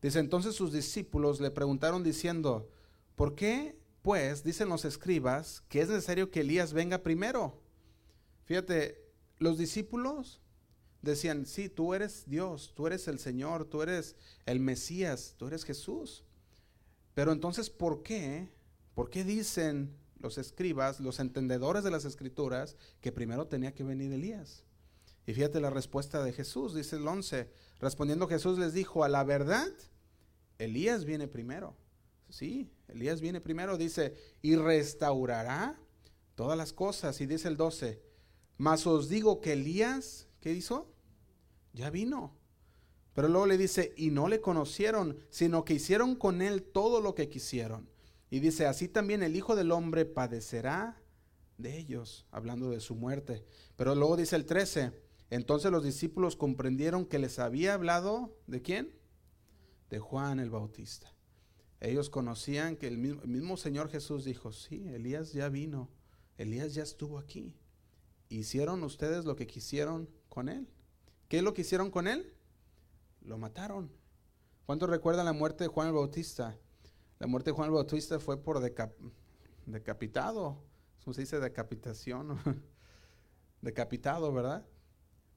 [0.00, 2.70] Dice, entonces sus discípulos le preguntaron diciendo,
[3.14, 7.60] ¿por qué pues dicen los escribas que es necesario que Elías venga primero?
[8.46, 9.04] Fíjate,
[9.38, 10.40] los discípulos
[11.02, 15.64] decían, sí, tú eres Dios, tú eres el Señor, tú eres el Mesías, tú eres
[15.64, 16.24] Jesús.
[17.14, 18.48] Pero entonces, ¿por qué?
[18.94, 24.12] ¿Por qué dicen los escribas, los entendedores de las escrituras, que primero tenía que venir
[24.12, 24.64] Elías?
[25.26, 27.50] Y fíjate la respuesta de Jesús, dice el 11.
[27.80, 29.70] Respondiendo Jesús les dijo, a la verdad,
[30.58, 31.76] Elías viene primero.
[32.28, 35.78] Sí, Elías viene primero, dice, y restaurará
[36.34, 37.20] todas las cosas.
[37.20, 38.02] Y dice el 12,
[38.56, 40.92] mas os digo que Elías, ¿qué hizo?
[41.72, 42.36] Ya vino.
[43.14, 47.14] Pero luego le dice, y no le conocieron, sino que hicieron con él todo lo
[47.14, 47.88] que quisieron.
[48.28, 51.02] Y dice, así también el Hijo del Hombre padecerá
[51.58, 53.44] de ellos, hablando de su muerte.
[53.76, 54.92] Pero luego dice el 13,
[55.30, 58.98] entonces los discípulos comprendieron que les había hablado de quién?
[59.90, 61.14] De Juan el Bautista.
[61.80, 65.90] Ellos conocían que el mismo, Señor Jesús dijo, sí, Elías ya vino,
[66.38, 67.54] Elías ya estuvo aquí.
[68.28, 70.66] ¿Hicieron ustedes lo que quisieron con él?
[71.28, 72.34] ¿Qué es lo que hicieron con él?
[73.20, 73.92] Lo mataron.
[74.64, 76.56] ¿Cuántos recuerdan la muerte de Juan el Bautista?
[77.18, 78.60] La muerte de Juan el Bautista fue por
[79.66, 80.64] decapitado.
[81.04, 82.38] ¿Cómo se dice decapitación?
[83.60, 84.66] decapitado, ¿verdad?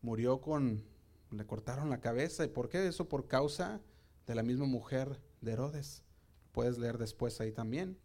[0.02, 0.86] Murió con,
[1.30, 2.46] le cortaron la cabeza.
[2.46, 2.88] ¿Y por qué?
[2.88, 3.82] Eso por causa
[4.26, 6.04] de la misma mujer de Herodes.
[6.54, 8.00] Puedes leer después ahí también.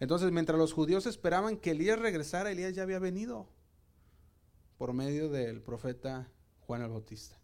[0.00, 3.48] Entonces, mientras los judíos esperaban que Elías regresara, Elías ya había venido
[4.82, 6.28] por medio del profeta
[6.66, 7.38] Juan el Bautista.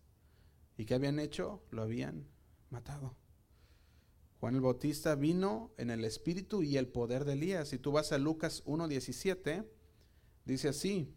[0.77, 1.63] ¿Y qué habían hecho?
[1.71, 2.27] Lo habían
[2.69, 3.15] matado.
[4.41, 7.69] Juan el Bautista vino en el espíritu y el poder de Elías.
[7.69, 9.65] Si tú vas a Lucas 1.17,
[10.47, 11.15] dice así,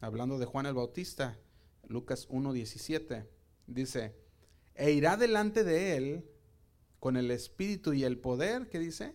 [0.00, 1.38] hablando de Juan el Bautista,
[1.86, 3.28] Lucas 1.17,
[3.68, 4.16] dice,
[4.74, 6.24] e irá delante de él
[6.98, 9.14] con el espíritu y el poder, ¿qué dice?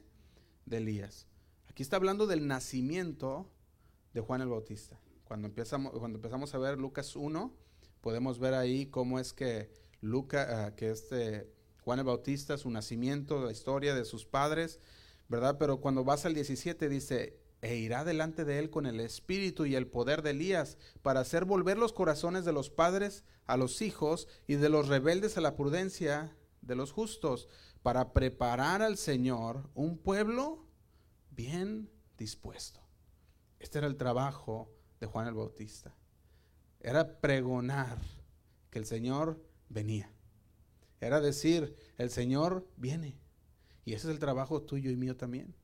[0.65, 1.27] De Elías.
[1.67, 3.51] Aquí está hablando del nacimiento
[4.13, 5.01] de Juan el Bautista.
[5.35, 7.53] Cuando empezamos, a ver Lucas 1,
[7.99, 9.69] podemos ver ahí cómo es que
[9.99, 14.79] Luca, ah, que este Juan el Bautista, su nacimiento, la historia de sus padres,
[15.27, 15.57] ¿verdad?
[15.59, 19.75] Pero cuando vas al 17 dice, e irá delante de él con el espíritu y
[19.75, 24.29] el poder de Elías para hacer volver los corazones de los padres a los hijos
[24.47, 27.49] y de los rebeldes a la prudencia de los justos
[27.83, 30.65] para preparar al Señor un pueblo
[31.29, 32.79] bien dispuesto.
[33.59, 35.93] Este era el trabajo de Juan el Bautista.
[36.79, 37.99] Era pregonar
[38.69, 40.11] que el Señor venía.
[40.99, 43.17] Era decir, el Señor viene.
[43.83, 45.55] Y ese es el trabajo tuyo y mío también.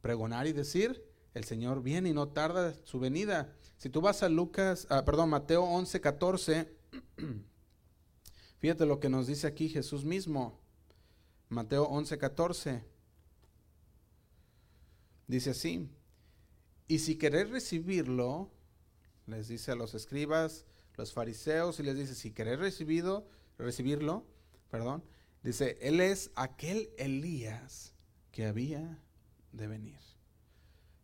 [0.00, 3.54] Pregonar y decir, el Señor viene y no tarda su venida.
[3.76, 6.76] Si tú vas a Lucas, ah, perdón, Mateo 11, 14,
[8.58, 10.60] fíjate lo que nos dice aquí Jesús mismo.
[11.48, 12.84] Mateo 11, 14.
[15.26, 15.88] Dice así,
[16.92, 18.50] y si queréis recibirlo,
[19.26, 20.66] les dice a los escribas,
[20.98, 23.26] los fariseos, y les dice, si queréis recibido,
[23.56, 24.26] recibirlo,
[24.70, 25.02] perdón,
[25.42, 27.94] dice, él es aquel Elías
[28.30, 29.02] que había
[29.52, 29.98] de venir.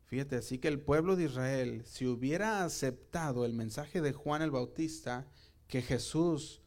[0.04, 4.50] Fíjate, así que el pueblo de Israel, si hubiera aceptado el mensaje de Juan el
[4.50, 5.26] Bautista,
[5.68, 6.60] que Jesús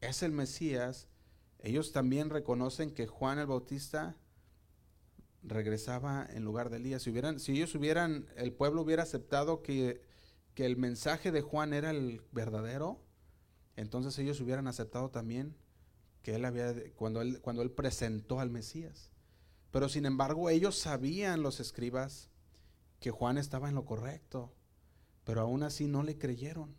[0.00, 1.06] es el Mesías,
[1.60, 4.16] ellos también reconocen que Juan el Bautista
[5.44, 7.02] regresaba en lugar de Elías.
[7.02, 10.00] Si, hubieran, si ellos hubieran, el pueblo hubiera aceptado que,
[10.54, 13.00] que el mensaje de Juan era el verdadero,
[13.76, 15.56] entonces ellos hubieran aceptado también
[16.22, 19.10] que él había, cuando él, cuando él presentó al Mesías.
[19.70, 22.30] Pero sin embargo, ellos sabían, los escribas,
[23.00, 24.54] que Juan estaba en lo correcto,
[25.24, 26.74] pero aún así no le creyeron.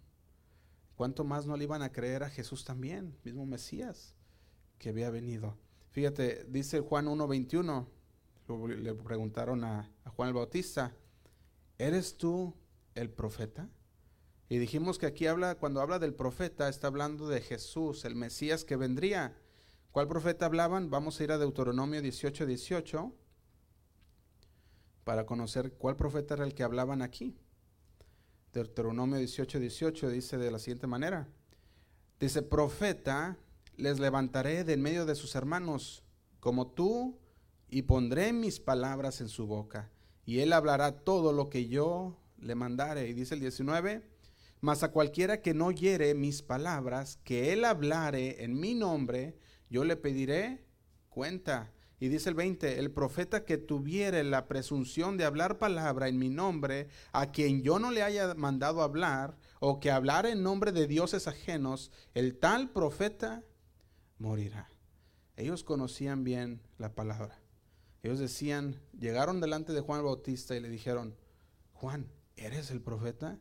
[0.96, 4.16] ¿Cuánto más no le iban a creer a Jesús también, mismo Mesías?
[4.78, 5.58] que había venido.
[5.92, 7.88] Fíjate, dice Juan 1.21,
[8.48, 10.94] le preguntaron a, Juan el Bautista,
[11.78, 12.54] ¿eres tú
[12.94, 13.68] el profeta?
[14.48, 18.64] Y dijimos que aquí habla, cuando habla del profeta, está hablando de Jesús, el Mesías
[18.64, 19.36] que vendría.
[19.92, 20.90] ¿Cuál profeta hablaban?
[20.90, 23.14] Vamos a ir a Deuteronomio 18, 18
[25.04, 27.38] para conocer cuál profeta era el que hablaban aquí.
[28.54, 31.28] Deuteronomio 18, 18 dice de la siguiente manera.
[32.20, 33.38] Dice, profeta
[33.78, 36.04] les levantaré de en medio de sus hermanos,
[36.40, 37.20] como tú,
[37.70, 39.92] y pondré mis palabras en su boca,
[40.26, 43.08] y él hablará todo lo que yo le mandare.
[43.08, 44.04] Y dice el 19,
[44.62, 49.38] mas a cualquiera que no hiere mis palabras, que él hablare en mi nombre,
[49.70, 50.66] yo le pediré
[51.10, 51.72] cuenta.
[52.00, 56.30] Y dice el 20, el profeta que tuviere la presunción de hablar palabra en mi
[56.30, 60.88] nombre, a quien yo no le haya mandado hablar, o que hablar en nombre de
[60.88, 63.44] dioses ajenos, el tal profeta
[64.18, 64.70] morirá.
[65.38, 67.45] Ellos conocían bien la palabra.
[68.06, 71.16] Ellos decían, llegaron delante de Juan el Bautista y le dijeron,
[71.74, 73.40] Juan, ¿eres el profeta?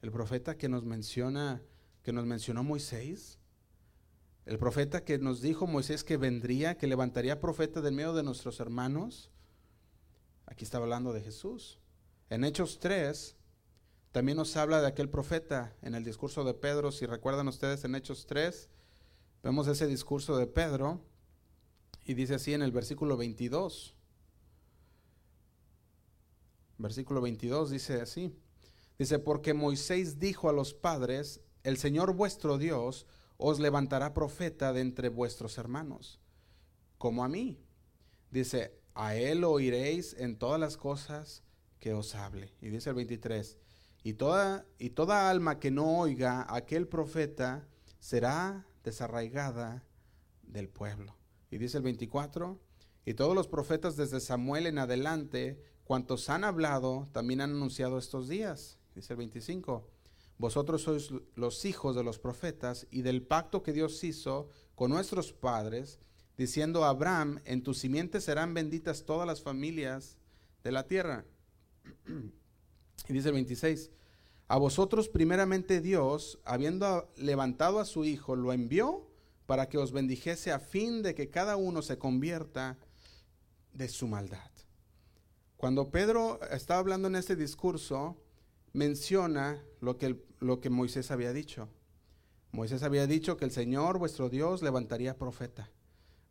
[0.00, 1.62] El profeta que nos menciona,
[2.02, 3.38] que nos mencionó Moisés.
[4.46, 8.58] El profeta que nos dijo Moisés que vendría, que levantaría profeta del medio de nuestros
[8.58, 9.30] hermanos.
[10.46, 11.78] Aquí estaba hablando de Jesús.
[12.30, 13.36] En Hechos 3
[14.12, 17.94] también nos habla de aquel profeta en el discurso de Pedro, si recuerdan ustedes en
[17.94, 18.70] Hechos 3,
[19.42, 21.04] Vemos ese discurso de Pedro
[22.04, 23.95] y dice así en el versículo 22.
[26.78, 28.32] Versículo 22 dice así.
[28.98, 34.80] Dice, porque Moisés dijo a los padres, el Señor vuestro Dios os levantará profeta de
[34.80, 36.20] entre vuestros hermanos,
[36.96, 37.60] como a mí.
[38.30, 41.42] Dice, a él oiréis en todas las cosas
[41.78, 42.54] que os hable.
[42.62, 43.58] Y dice el 23,
[44.02, 49.84] y toda, y toda alma que no oiga a aquel profeta será desarraigada
[50.42, 51.16] del pueblo.
[51.50, 52.58] Y dice el 24,
[53.04, 58.28] y todos los profetas desde Samuel en adelante, cuantos han hablado, también han anunciado estos
[58.28, 58.76] días.
[58.94, 59.88] Dice el 25,
[60.36, 65.32] vosotros sois los hijos de los profetas y del pacto que Dios hizo con nuestros
[65.32, 66.00] padres,
[66.36, 70.18] diciendo a Abraham, en tu simiente serán benditas todas las familias
[70.64, 71.24] de la tierra.
[73.08, 73.90] y dice el 26,
[74.48, 79.06] a vosotros primeramente Dios, habiendo levantado a su Hijo, lo envió
[79.46, 82.76] para que os bendijese a fin de que cada uno se convierta
[83.72, 84.55] de su maldad.
[85.56, 88.16] Cuando Pedro está hablando en este discurso,
[88.74, 91.68] menciona lo que, lo que Moisés había dicho.
[92.52, 95.70] Moisés había dicho que el Señor, vuestro Dios, levantaría profeta,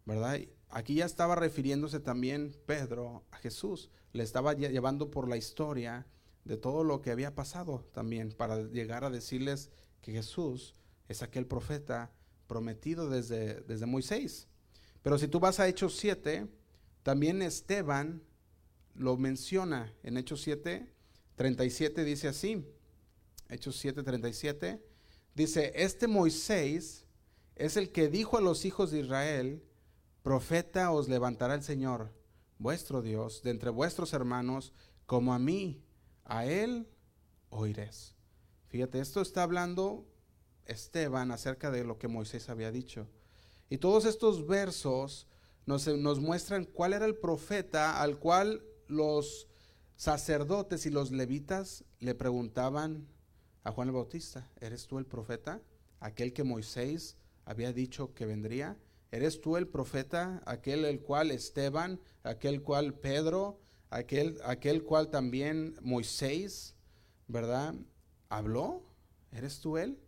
[0.06, 0.40] ¿verdad?
[0.70, 6.06] Aquí ya estaba refiriéndose también Pedro a Jesús, le estaba llevando por la historia
[6.44, 10.76] de todo lo que había pasado también para llegar a decirles que Jesús
[11.08, 12.12] es aquel profeta
[12.46, 14.48] prometido desde, desde Moisés.
[15.02, 16.48] Pero si tú vas a Hechos 7,
[17.02, 18.22] también Esteban
[18.96, 20.92] lo menciona en Hechos 7,
[21.36, 22.66] 37 dice así,
[23.50, 24.82] Hechos 7, 37,
[25.36, 27.06] dice, este Moisés
[27.56, 29.64] es el que dijo a los hijos de Israel,
[30.24, 32.12] profeta os levantará el Señor,
[32.58, 34.74] vuestro Dios, de entre vuestros hermanos,
[35.06, 35.84] como a mí,
[36.24, 36.88] a él
[37.50, 38.16] oiréis.
[38.68, 40.08] Fíjate, esto está hablando
[40.66, 43.08] Esteban acerca de lo que Moisés había dicho.
[43.70, 45.28] Y todos estos versos
[45.66, 49.48] nos, nos muestran cuál era el profeta al cual los
[49.96, 53.08] sacerdotes y los levitas le preguntaban
[53.64, 55.62] a Juan el Bautista, ¿eres tú el profeta?
[56.00, 58.78] Aquel que Moisés había dicho que vendría.
[59.12, 60.42] ¿Eres tú el profeta?
[60.46, 66.76] Aquel el cual Esteban, aquel cual Pedro, aquel, aquel cual también Moisés,
[67.28, 67.76] ¿verdad?
[68.30, 68.84] Habló.
[69.32, 70.00] ¿Eres tú él?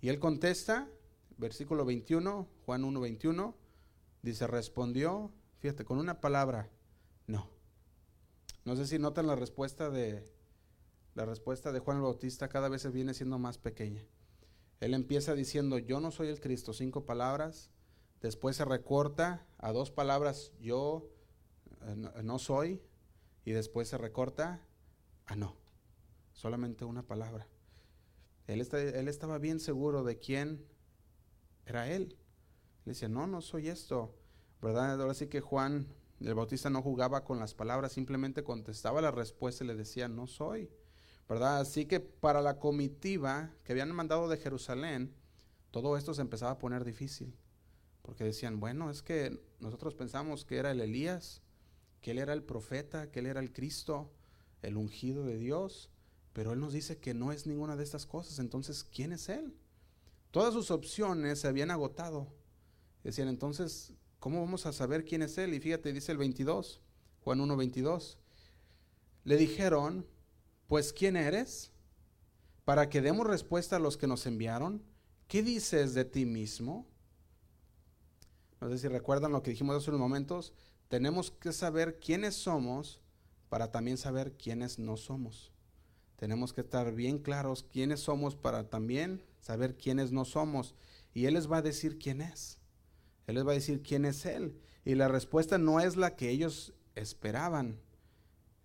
[0.00, 0.88] Y él contesta,
[1.36, 3.56] versículo 21, Juan 1, 21,
[4.22, 6.70] dice, respondió, fíjate, con una palabra.
[8.68, 10.22] No sé si notan la respuesta de
[11.14, 14.04] la respuesta de Juan el Bautista cada vez viene siendo más pequeña.
[14.80, 17.70] Él empieza diciendo, yo no soy el Cristo, cinco palabras,
[18.20, 21.08] después se recorta a dos palabras, yo
[21.80, 22.82] eh, no, soy,
[23.46, 24.60] y después se recorta
[25.24, 25.56] a no,
[26.34, 27.48] solamente una palabra.
[28.48, 30.62] Él, él estaba bien seguro de quién
[31.64, 32.18] era él.
[32.84, 34.14] Le decía, no, no soy esto,
[34.60, 35.00] ¿verdad?
[35.00, 35.88] Ahora sí que Juan
[36.20, 40.26] el Bautista no jugaba con las palabras, simplemente contestaba la respuesta y le decía, no
[40.26, 40.70] soy.
[41.28, 41.60] ¿Verdad?
[41.60, 45.14] Así que para la comitiva que habían mandado de Jerusalén,
[45.70, 47.36] todo esto se empezaba a poner difícil.
[48.02, 51.42] Porque decían, bueno, es que nosotros pensamos que era el Elías,
[52.00, 54.10] que él era el profeta, que él era el Cristo,
[54.62, 55.90] el ungido de Dios,
[56.32, 58.38] pero él nos dice que no es ninguna de estas cosas.
[58.38, 59.54] Entonces, ¿quién es él?
[60.30, 62.32] Todas sus opciones se habían agotado.
[63.02, 65.54] Decían, entonces, ¿Cómo vamos a saber quién es él?
[65.54, 66.80] Y fíjate, dice el 22,
[67.22, 68.18] Juan 1, 22.
[69.24, 70.06] Le dijeron,
[70.66, 71.70] pues ¿quién eres?
[72.64, 74.82] Para que demos respuesta a los que nos enviaron.
[75.28, 76.86] ¿Qué dices de ti mismo?
[78.60, 80.52] No sé si recuerdan lo que dijimos hace unos momentos.
[80.88, 83.00] Tenemos que saber quiénes somos
[83.48, 85.52] para también saber quiénes no somos.
[86.16, 90.74] Tenemos que estar bien claros quiénes somos para también saber quiénes no somos.
[91.14, 92.57] Y Él les va a decir quién es.
[93.28, 94.58] Él les va a decir quién es Él.
[94.84, 97.78] Y la respuesta no es la que ellos esperaban.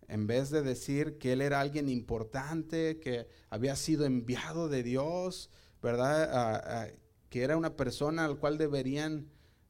[0.08, 5.50] En vez de decir que Él era alguien importante, que había sido enviado de Dios,
[5.82, 6.94] ¿verdad?
[7.30, 9.28] que era una persona al cual deberían,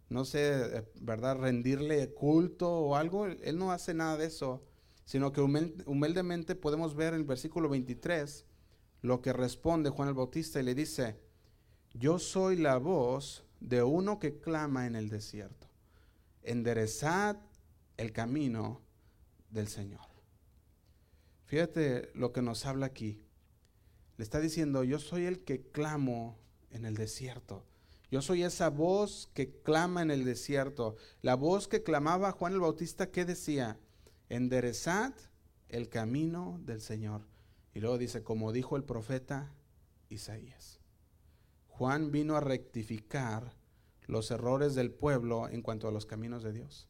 [0.10, 1.38] no sé, ¿verdad?
[1.38, 3.26] Rendirle culto o algo.
[3.26, 4.64] Él no hace nada de eso,
[5.06, 8.46] sino que humildemente podemos ver en el versículo 23
[9.02, 11.18] lo que responde Juan el Bautista y le dice,
[11.94, 15.68] yo soy la voz de uno que clama en el desierto.
[16.44, 17.38] Enderezad
[17.96, 18.82] el camino
[19.50, 20.02] del Señor.
[21.46, 23.24] Fíjate lo que nos habla aquí.
[24.18, 26.38] Le está diciendo, yo soy el que clamo
[26.72, 27.64] en el desierto.
[28.12, 30.98] Yo soy esa voz que clama en el desierto.
[31.22, 33.80] La voz que clamaba Juan el Bautista, ¿qué decía?
[34.30, 35.14] Enderezad
[35.70, 37.22] el camino del Señor.
[37.74, 39.52] Y luego dice, como dijo el profeta
[40.10, 40.83] Isaías.
[41.76, 43.56] Juan vino a rectificar
[44.06, 46.88] los errores del pueblo en cuanto a los caminos de Dios.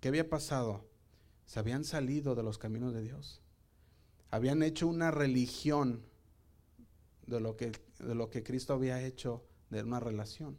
[0.00, 0.88] ¿Qué había pasado?
[1.44, 3.42] Se habían salido de los caminos de Dios.
[4.30, 6.06] Habían hecho una religión
[7.26, 10.58] de lo que, de lo que Cristo había hecho de una relación.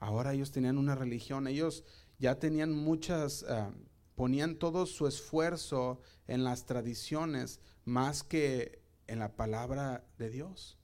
[0.00, 1.84] Ahora ellos tenían una religión, ellos
[2.18, 3.70] ya tenían muchas, ah,
[4.16, 10.77] ponían todo su esfuerzo en las tradiciones más que en la palabra de Dios.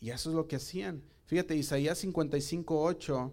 [0.00, 1.02] Y eso es lo que hacían.
[1.26, 3.32] Fíjate, Isaías 55, 8,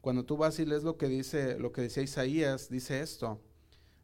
[0.00, 3.40] cuando tú vas y lees lo que dice, lo que decía Isaías, dice esto.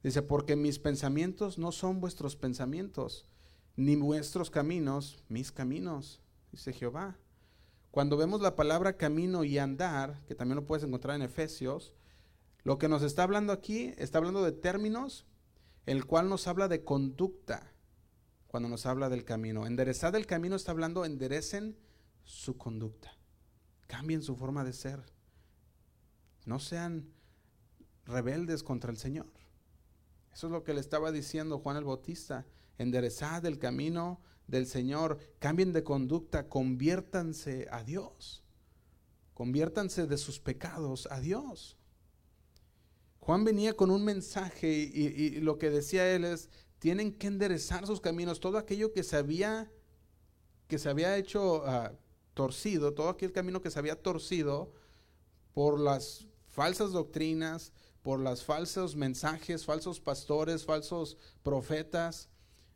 [0.02, 3.26] Dice, porque mis pensamientos no son vuestros pensamientos,
[3.76, 6.20] ni vuestros caminos, mis caminos,
[6.52, 7.18] dice Jehová.
[7.90, 11.94] cuando vemos la palabra camino y andar, que también lo puedes encontrar en Efesios,
[12.62, 15.24] lo que nos está hablando aquí, está hablando de términos,
[15.86, 17.72] el cual nos habla de conducta
[18.48, 19.66] cuando nos habla del camino.
[19.66, 21.76] Enderezar el camino está hablando, enderecen
[22.26, 23.16] su conducta.
[23.86, 25.02] Cambien su forma de ser.
[26.44, 27.08] No sean
[28.04, 29.26] rebeldes contra el Señor.
[30.34, 32.44] Eso es lo que le estaba diciendo Juan el Bautista.
[32.76, 35.18] Enderezad el camino del Señor.
[35.38, 36.48] Cambien de conducta.
[36.48, 38.44] Conviértanse a Dios.
[39.32, 41.78] Conviértanse de sus pecados a Dios.
[43.20, 48.00] Juan venía con un mensaje y, lo que decía él es, tienen que enderezar sus
[48.00, 48.40] caminos.
[48.40, 49.70] Todo aquello que se había,
[50.68, 51.92] que se había hecho ah,
[52.36, 54.70] torcido, todo aquel camino que se había torcido
[55.54, 57.72] por las falsas doctrinas,
[58.02, 62.28] por los falsos mensajes, falsos pastores, falsos profetas,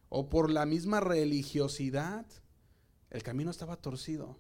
[0.09, 2.27] o por la misma religiosidad,
[3.11, 4.39] el camino estaba torcido.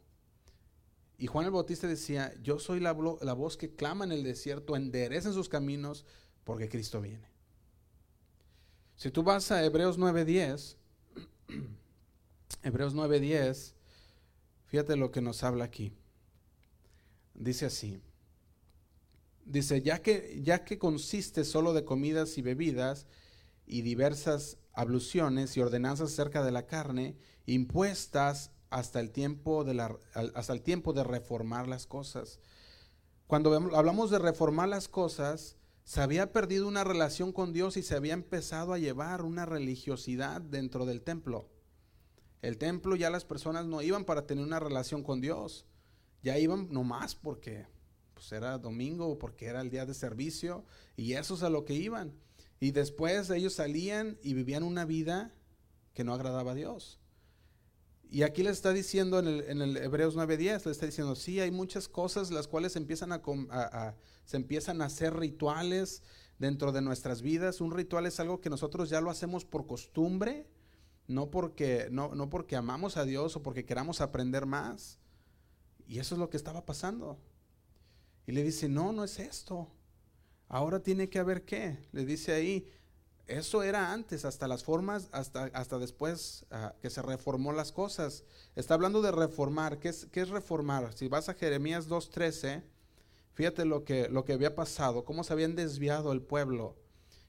[1.18, 4.74] Y Juan el Bautista decía, yo soy la, la voz que clama en el desierto,
[4.74, 6.06] enderecen sus caminos
[6.44, 7.28] porque Cristo viene.
[8.96, 10.76] Si tú vas a Hebreos 9.10,
[12.62, 13.74] Hebreos 9.10,
[14.70, 15.92] fíjate lo que nos habla aquí.
[17.34, 18.00] Dice así,
[19.44, 23.06] dice, ya que, ya que consiste solo de comidas y bebidas
[23.66, 29.80] y diversas abluciones y ordenanzas acerca de la carne, impuestas hasta el tiempo de,
[30.14, 32.38] hasta el tiempo de reformar las cosas.
[33.26, 37.96] Cuando hablamos de reformar las cosas, se había perdido una relación con Dios y se
[37.96, 41.48] había empezado a llevar una religiosidad dentro del templo.
[42.42, 45.66] El templo ya las personas no iban para tener una relación con Dios,
[46.22, 47.66] ya iban nomás porque
[48.14, 50.64] pues era domingo o porque era el día de servicio
[50.96, 52.14] y eso es a lo que iban.
[52.60, 55.34] Y después ellos salían y vivían una vida
[55.94, 57.00] que no agradaba a Dios.
[58.10, 61.38] Y aquí les está diciendo en el, en el Hebreos 9.10, les está diciendo, sí,
[61.38, 66.02] hay muchas cosas las cuales empiezan a, se empiezan a hacer rituales
[66.38, 67.60] dentro de nuestras vidas.
[67.60, 70.48] Un ritual es algo que nosotros ya lo hacemos por costumbre,
[71.10, 74.98] no porque, no, no porque amamos a Dios o porque queramos aprender más.
[75.86, 77.18] Y eso es lo que estaba pasando.
[78.26, 79.68] Y le dice, no, no es esto.
[80.48, 81.78] Ahora tiene que haber qué.
[81.90, 82.70] Le dice ahí,
[83.26, 88.22] eso era antes, hasta las formas, hasta, hasta después ah, que se reformó las cosas.
[88.54, 89.80] Está hablando de reformar.
[89.80, 90.92] ¿Qué es, qué es reformar?
[90.92, 92.62] Si vas a Jeremías 2.13,
[93.32, 96.76] fíjate lo que, lo que había pasado, cómo se habían desviado el pueblo.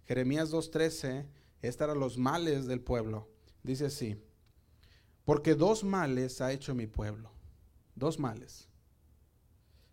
[0.05, 1.25] Jeremías 2.13,
[1.63, 3.27] estos eran los males del pueblo.
[3.63, 4.17] Dice así,
[5.25, 7.31] porque dos males ha hecho mi pueblo.
[7.95, 8.67] Dos males.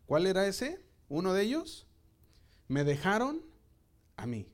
[0.07, 0.85] ¿Cuál era ese?
[1.09, 1.87] Uno de ellos.
[2.66, 3.42] Me dejaron
[4.16, 4.48] a mí.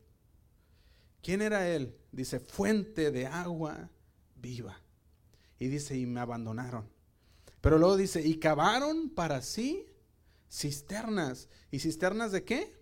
[1.22, 1.96] ¿Quién era él?
[2.12, 3.90] Dice, fuente de agua
[4.36, 4.80] viva.
[5.58, 6.90] Y dice, y me abandonaron.
[7.60, 9.86] Pero luego dice, y cavaron para sí
[10.50, 11.48] cisternas.
[11.70, 12.76] ¿Y cisternas de qué?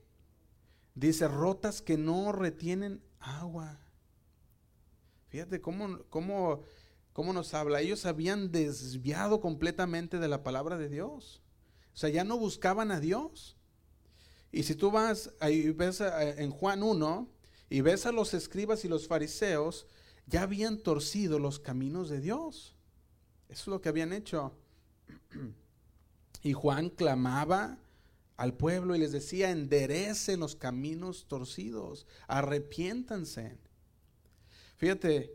[0.94, 3.78] Dice, rotas que no retienen agua.
[5.32, 6.60] Fíjate cómo, cómo,
[7.14, 7.80] cómo nos habla.
[7.80, 11.40] Ellos habían desviado completamente de la palabra de Dios.
[11.94, 13.56] O sea, ya no buscaban a Dios.
[14.50, 17.26] Y si tú vas, ahí ves eh, en Juan 1,
[17.70, 19.86] y ves a los escribas y los fariseos,
[20.26, 22.76] ya habían torcido los caminos de Dios.
[23.48, 24.52] Eso es lo que habían hecho.
[26.44, 27.78] Y Juan clamaba
[28.36, 33.56] al pueblo y les decía, enderecen los caminos torcidos, arrepiéntanse.
[34.82, 35.32] Fíjate,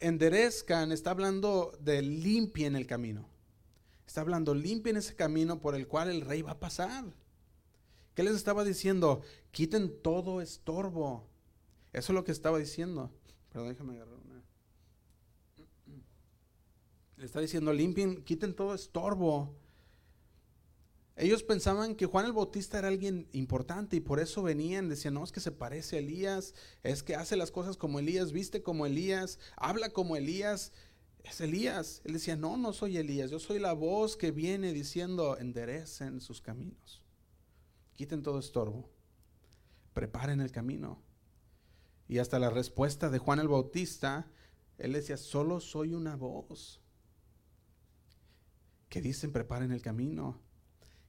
[0.00, 3.26] enderezcan, está hablando de limpien el camino.
[4.06, 7.06] Está hablando, limpien ese camino por el cual el rey va a pasar.
[8.14, 9.22] ¿Qué les estaba diciendo?
[9.50, 11.26] Quiten todo estorbo.
[11.94, 13.10] Eso es lo que estaba diciendo.
[13.50, 14.42] Perdón, déjame agarrar una.
[17.16, 19.54] Le está diciendo, limpien, quiten todo estorbo.
[21.18, 25.24] Ellos pensaban que Juan el Bautista era alguien importante y por eso venían, decían, no,
[25.24, 28.84] es que se parece a Elías, es que hace las cosas como Elías, viste como
[28.84, 30.72] Elías, habla como Elías,
[31.24, 32.02] es Elías.
[32.04, 36.42] Él decía, no, no soy Elías, yo soy la voz que viene diciendo, enderecen sus
[36.42, 37.02] caminos,
[37.94, 38.90] quiten todo estorbo,
[39.94, 41.02] preparen el camino.
[42.08, 44.30] Y hasta la respuesta de Juan el Bautista,
[44.76, 46.82] él decía, solo soy una voz.
[48.90, 50.45] Que dicen, preparen el camino.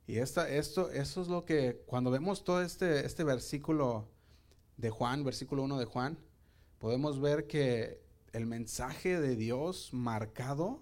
[0.07, 4.07] Y esta, esto, eso es lo que, cuando vemos todo este, este versículo
[4.77, 6.17] de Juan, versículo 1 de Juan,
[6.79, 8.01] podemos ver que
[8.31, 10.81] el mensaje de Dios marcado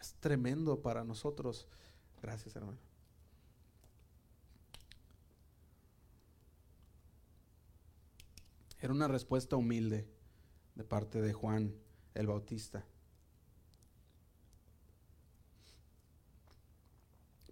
[0.00, 1.68] es tremendo para nosotros.
[2.20, 2.78] Gracias, hermano.
[8.80, 10.08] Era una respuesta humilde
[10.74, 11.74] de parte de Juan
[12.14, 12.84] el Bautista.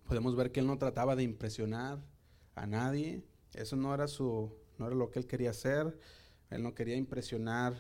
[0.07, 2.03] Podemos ver que él no trataba de impresionar
[2.55, 3.25] a nadie.
[3.55, 5.99] Eso no era su, no era lo que él quería hacer.
[6.51, 7.75] Él no quería impresionar.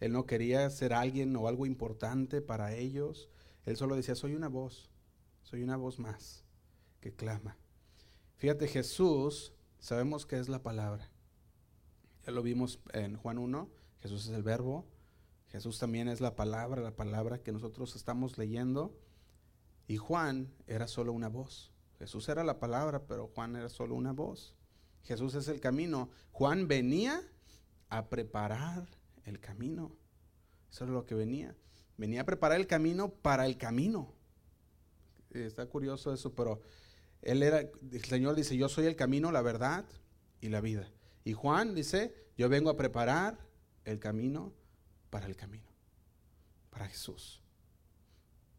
[0.00, 3.28] Él no quería ser alguien o algo importante para ellos.
[3.64, 4.90] Él solo decía, soy una voz,
[5.42, 6.44] soy una voz más
[7.00, 7.56] que clama.
[8.36, 11.10] Fíjate, Jesús, sabemos que es la palabra.
[12.26, 14.86] Ya lo vimos en Juan 1, Jesús es el verbo.
[15.48, 18.98] Jesús también es la palabra, la palabra que nosotros estamos leyendo.
[19.86, 21.72] Y Juan era solo una voz.
[21.98, 24.54] Jesús era la palabra, pero Juan era solo una voz.
[25.02, 26.10] Jesús es el camino.
[26.32, 27.22] Juan venía
[27.88, 28.86] a preparar
[29.24, 29.96] el camino.
[30.70, 31.54] Eso es lo que venía.
[31.96, 34.12] Venía a preparar el camino para el camino.
[35.30, 36.60] Está curioso eso, pero
[37.22, 39.84] él era, el Señor dice, yo soy el camino, la verdad
[40.40, 40.90] y la vida.
[41.24, 43.38] Y Juan dice, yo vengo a preparar
[43.84, 44.52] el camino
[45.10, 45.70] para el camino,
[46.70, 47.43] para Jesús.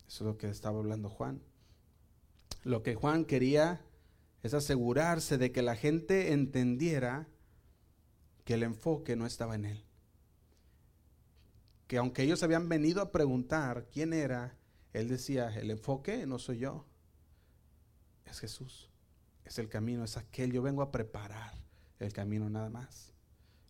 [0.08, 1.42] Eso es lo que estaba hablando Juan.
[2.64, 3.82] Lo que Juan quería
[4.44, 7.28] es asegurarse de que la gente entendiera
[8.44, 9.86] que el enfoque no estaba en él.
[11.88, 14.58] Que aunque ellos habían venido a preguntar quién era,
[14.94, 16.86] él decía, el enfoque no soy yo,
[18.26, 18.90] es Jesús,
[19.44, 21.54] es el camino, es aquel, yo vengo a preparar
[22.00, 23.14] el camino nada más.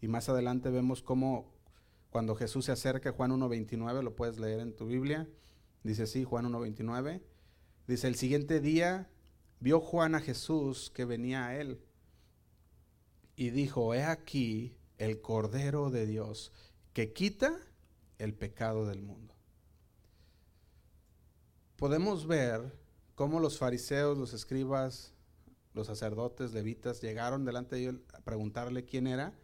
[0.02, 1.54] Y más adelante vemos cómo
[2.10, 5.28] cuando Jesús se acerca, Juan 1.29, lo puedes leer en tu Biblia,
[5.86, 7.22] Dice así, Juan 1.29.
[7.86, 9.08] Dice, el siguiente día
[9.60, 11.80] vio Juan a Jesús que venía a él
[13.36, 16.52] y dijo, he aquí el Cordero de Dios
[16.94, 17.60] que quita
[18.18, 19.36] el pecado del mundo.
[21.76, 22.76] Podemos ver
[23.14, 25.14] cómo los fariseos, los escribas,
[25.76, 29.38] los sacerdotes, levitas, llegaron delante de él a preguntarle quién era.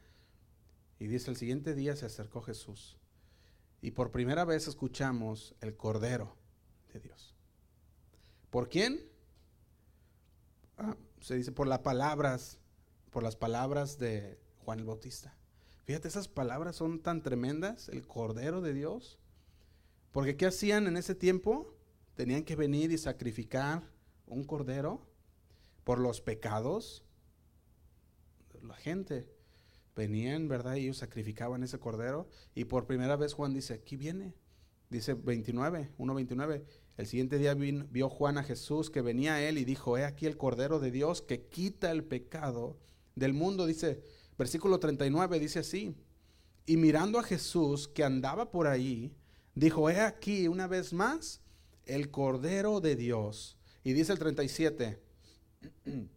[0.97, 2.97] Y dice, el siguiente día se acercó Jesús
[3.81, 6.37] y por primera vez escuchamos el Cordero
[6.93, 7.35] de Dios.
[8.49, 9.09] ¿Por quién?
[10.77, 12.59] Ah, se dice por las palabras,
[13.09, 15.35] por las palabras de Juan el Bautista.
[15.83, 19.19] Fíjate, esas palabras son tan tremendas, el Cordero de Dios.
[20.11, 21.75] Porque ¿qué hacían en ese tiempo?
[22.15, 23.83] Tenían que venir y sacrificar
[24.27, 25.01] un cordero
[25.83, 27.03] por los pecados
[28.53, 29.40] de la gente
[29.95, 30.75] venían, ¿verdad?
[30.75, 32.27] Y ellos sacrificaban ese cordero.
[32.55, 34.33] Y por primera vez Juan dice, aquí viene.
[34.89, 36.63] Dice 29, 1.29.
[36.97, 40.25] El siguiente día vio Juan a Jesús que venía a él y dijo, he aquí
[40.25, 42.77] el cordero de Dios que quita el pecado
[43.15, 43.65] del mundo.
[43.65, 44.03] Dice,
[44.37, 45.95] versículo 39, dice así.
[46.65, 49.15] Y mirando a Jesús que andaba por ahí,
[49.55, 51.41] dijo, he aquí una vez más
[51.85, 53.57] el cordero de Dios.
[53.83, 55.01] Y dice el 37,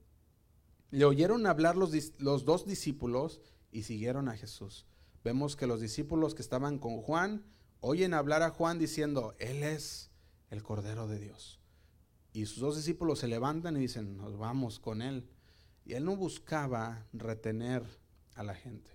[0.91, 3.41] le oyeron hablar los, los dos discípulos
[3.75, 4.87] y siguieron a Jesús.
[5.25, 7.45] Vemos que los discípulos que estaban con Juan
[7.81, 10.13] oyen hablar a Juan diciendo, Él es
[10.51, 11.61] el Cordero de Dios.
[12.33, 15.29] Y sus dos discípulos se levantan y dicen, nos vamos con Él.
[15.85, 17.83] Y Él no buscaba retener
[18.37, 18.93] a la gente.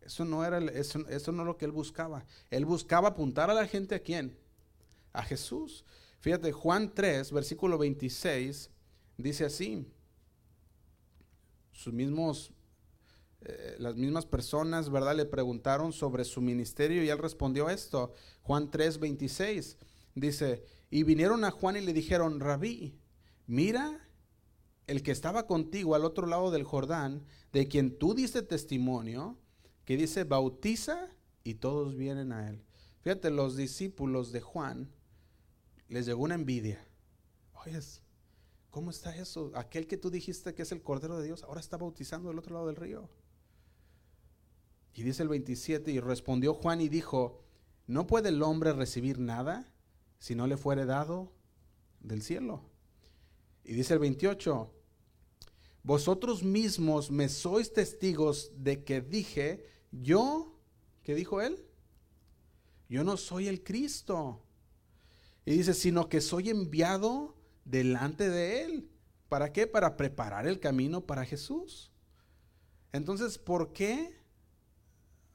[0.00, 2.26] Eso no era eso, eso no lo que Él buscaba.
[2.50, 4.36] Él buscaba apuntar a la gente a quién?
[5.12, 5.84] A Jesús.
[6.18, 8.70] Fíjate, Juan 3, versículo 26,
[9.18, 9.86] dice así.
[11.70, 12.52] Sus mismos
[13.44, 15.16] eh, las mismas personas, ¿verdad?
[15.16, 18.12] Le preguntaron sobre su ministerio y él respondió esto.
[18.42, 19.76] Juan 3, 26
[20.14, 22.98] dice, y vinieron a Juan y le dijeron, rabí,
[23.46, 24.00] mira
[24.86, 29.38] el que estaba contigo al otro lado del Jordán, de quien tú diste testimonio,
[29.84, 31.08] que dice, bautiza
[31.42, 32.64] y todos vienen a él.
[33.00, 34.90] Fíjate, los discípulos de Juan
[35.88, 36.86] les llegó una envidia.
[37.52, 37.78] Oye,
[38.70, 39.52] ¿cómo está eso?
[39.54, 42.54] Aquel que tú dijiste que es el Cordero de Dios, ahora está bautizando del otro
[42.54, 43.10] lado del río.
[44.94, 47.42] Y dice el 27, y respondió Juan y dijo,
[47.86, 49.72] ¿no puede el hombre recibir nada
[50.18, 51.32] si no le fuere dado
[52.00, 52.62] del cielo?
[53.64, 54.72] Y dice el 28,
[55.82, 60.60] vosotros mismos me sois testigos de que dije, yo,
[61.02, 61.66] ¿qué dijo él?
[62.88, 64.46] Yo no soy el Cristo.
[65.44, 68.90] Y dice, sino que soy enviado delante de él.
[69.28, 69.66] ¿Para qué?
[69.66, 71.90] Para preparar el camino para Jesús.
[72.92, 74.23] Entonces, ¿por qué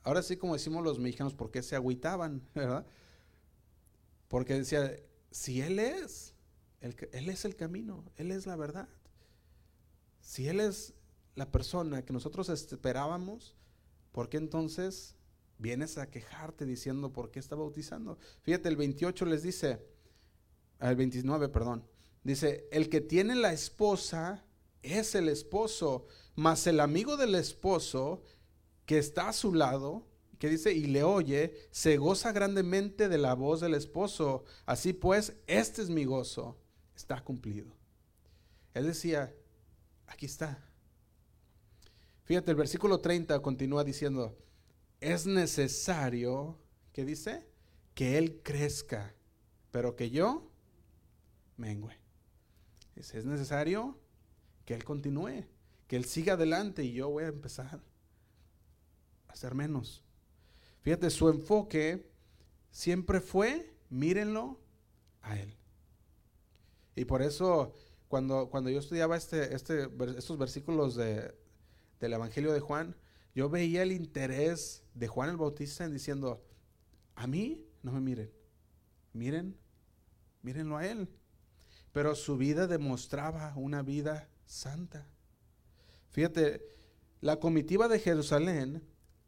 [0.10, 2.42] Ahora sí, como decimos los mexicanos, ¿por qué se agüitaban?
[2.56, 2.84] ¿Verdad?
[4.28, 4.96] Porque decía,
[5.30, 6.34] si Él es,
[6.82, 8.90] Él es el camino, Él es la verdad.
[10.20, 10.96] Si Él es
[11.36, 13.56] la persona que nosotros esperábamos,
[14.12, 15.16] ¿por qué entonces
[15.60, 18.18] vienes a quejarte diciendo por qué está bautizando?
[18.42, 19.86] Fíjate, el 28 les dice,
[20.80, 21.86] el 29, perdón,
[22.24, 24.44] dice, el que tiene la esposa
[24.82, 28.24] es el esposo, mas el amigo del esposo
[28.90, 30.08] que está a su lado,
[30.40, 34.46] que dice, y le oye, se goza grandemente de la voz del esposo.
[34.66, 36.58] Así pues, este es mi gozo,
[36.96, 37.72] está cumplido.
[38.74, 39.32] Él decía,
[40.08, 40.68] aquí está.
[42.24, 44.36] Fíjate, el versículo 30 continúa diciendo,
[45.00, 46.58] es necesario,
[46.92, 47.46] ¿qué dice?
[47.94, 49.14] Que Él crezca,
[49.70, 50.50] pero que yo
[51.58, 51.96] mengue.
[52.96, 54.00] Dice, es necesario
[54.66, 55.46] que Él continúe,
[55.86, 57.88] que Él siga adelante y yo voy a empezar
[59.30, 60.04] hacer menos.
[60.82, 62.12] Fíjate, su enfoque
[62.72, 64.60] siempre fue, mírenlo
[65.22, 65.56] a Él.
[66.96, 67.74] Y por eso,
[68.08, 71.34] cuando, cuando yo estudiaba este, este, estos versículos de,
[72.00, 72.96] del Evangelio de Juan,
[73.34, 76.44] yo veía el interés de Juan el Bautista en diciendo,
[77.16, 78.32] a mí no me miren,
[79.14, 79.58] miren,
[80.42, 81.10] mírenlo a Él.
[81.92, 85.08] Pero su vida demostraba una vida santa.
[86.10, 86.62] Fíjate,
[87.22, 88.84] la comitiva de Jerusalén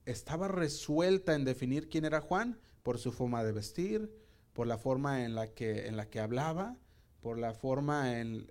[0.06, 4.12] estaba resuelta en definir quién era Juan por su forma de vestir,
[4.54, 6.78] por la forma en la que, en la que hablaba,
[7.22, 8.48] por la forma en,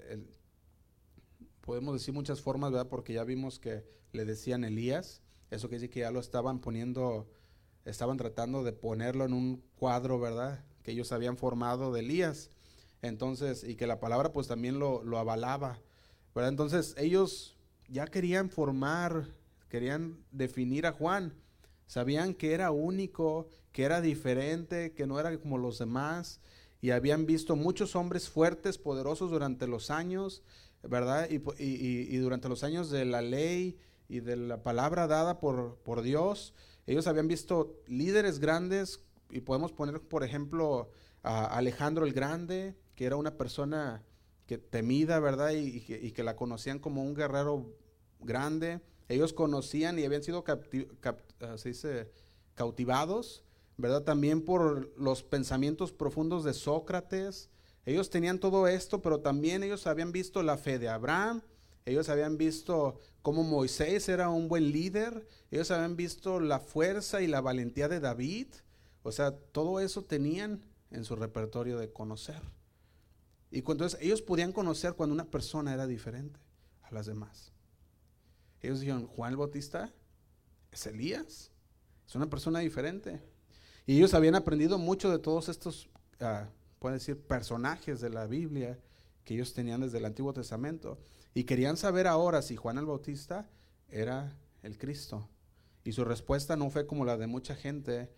[1.61, 2.89] podemos decir muchas formas, ¿verdad?
[2.89, 7.29] Porque ya vimos que le decían Elías, eso quiere decir que ya lo estaban poniendo,
[7.85, 10.65] estaban tratando de ponerlo en un cuadro, ¿verdad?
[10.83, 12.51] Que ellos habían formado de Elías.
[13.03, 15.81] Entonces, y que la palabra pues también lo, lo avalaba,
[16.35, 16.51] ¿verdad?
[16.51, 17.57] Entonces ellos
[17.89, 19.27] ya querían formar,
[19.71, 21.33] querían definir a Juan.
[21.87, 26.41] Sabían que era único, que era diferente, que no era como los demás.
[26.83, 30.43] Y habían visto muchos hombres fuertes, poderosos durante los años,
[30.83, 31.29] ¿verdad?
[31.31, 36.03] Y, y, durante los años de la ley y de la palabra dada por, por
[36.03, 36.55] Dios,
[36.87, 39.01] ellos habían visto líderes grandes,
[39.31, 40.91] y podemos poner, por ejemplo,
[41.23, 44.03] a Alejandro el Grande, que era una persona
[44.47, 45.53] que temida, ¿verdad?
[45.53, 47.77] Y, que, la conocían como un guerrero
[48.21, 48.81] grande.
[49.11, 51.57] Ellos conocían y habían sido ah,
[52.55, 53.43] cautivados,
[53.77, 54.05] ¿verdad?
[54.05, 57.49] También por los pensamientos profundos de Sócrates.
[57.85, 61.43] Ellos tenían todo esto, pero también ellos habían visto la fe de Abraham,
[61.87, 67.27] ellos habían visto cómo Moisés era un buen líder, ellos habían visto la fuerza y
[67.27, 68.47] la valentía de David.
[69.03, 70.61] O sea, todo eso tenían
[70.93, 72.43] en su repertorio de conocer.
[73.51, 76.39] Y entonces ellos podían conocer cuando una persona era diferente
[76.83, 77.53] a las demás.
[78.63, 79.93] Ellos dijeron, Juan el Bautista
[80.71, 81.51] es Elías,
[82.07, 83.23] es una persona diferente.
[83.87, 85.89] Y ellos habían aprendido mucho de todos estos,
[86.21, 86.47] uh,
[86.79, 88.79] pueden decir, personajes de la Biblia
[89.25, 90.99] que ellos tenían desde el Antiguo Testamento.
[91.35, 93.49] Y querían saber ahora si Juan el Bautista
[93.89, 95.29] era el Cristo.
[95.85, 98.13] Y su respuesta no fue como la de mucha gente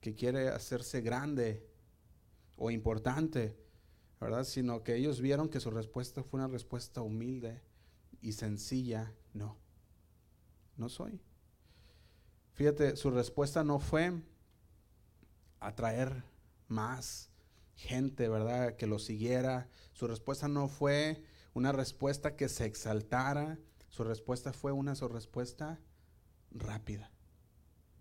[0.00, 1.66] que quiere hacerse grande
[2.56, 3.56] o importante,
[4.20, 4.44] ¿verdad?
[4.44, 7.60] Sino que ellos vieron que su respuesta fue una respuesta humilde
[8.20, 9.61] y sencilla, no
[10.82, 11.20] no soy.
[12.54, 14.20] Fíjate, su respuesta no fue
[15.60, 16.24] atraer
[16.66, 17.30] más
[17.76, 18.74] gente, ¿verdad?
[18.74, 19.68] Que lo siguiera.
[19.92, 21.22] Su respuesta no fue
[21.54, 23.58] una respuesta que se exaltara.
[23.90, 25.78] Su respuesta fue una su respuesta
[26.50, 27.12] rápida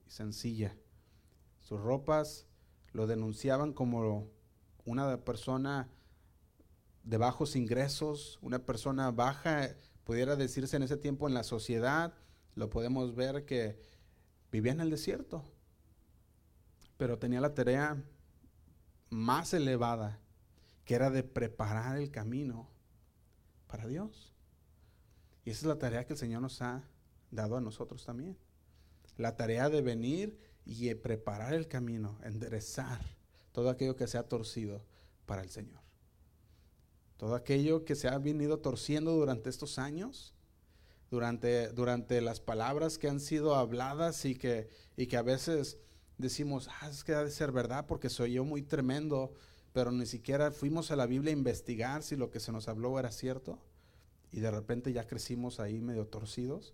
[0.08, 0.76] y sencilla.
[1.60, 2.48] Sus ropas
[2.94, 4.28] lo denunciaban como
[4.86, 5.88] una persona
[7.04, 12.16] de bajos ingresos, una persona baja, pudiera decirse en ese tiempo en la sociedad,
[12.56, 13.80] lo podemos ver que
[14.52, 15.44] vivía en el desierto,
[16.98, 18.04] pero tenía la tarea
[19.10, 20.20] más elevada,
[20.86, 22.70] que era de preparar el camino
[23.68, 24.34] para Dios.
[25.46, 26.84] Y esa es la tarea que el Señor nos ha
[27.32, 28.38] dado a nosotros también.
[29.18, 33.02] La tarea de venir y preparar el camino, enderezar
[33.52, 34.86] todo aquello que se ha torcido
[35.26, 35.82] para el Señor.
[37.18, 40.34] Todo aquello que se ha venido torciendo durante estos años,
[41.12, 45.78] durante, durante las palabras que han sido habladas y que, y que a veces
[46.18, 49.34] decimos, ah, es que ha de ser verdad porque soy yo muy tremendo,
[49.74, 52.98] pero ni siquiera fuimos a la Biblia a investigar si lo que se nos habló
[52.98, 53.60] era cierto.
[54.32, 56.74] Y de repente ya crecimos ahí medio torcidos.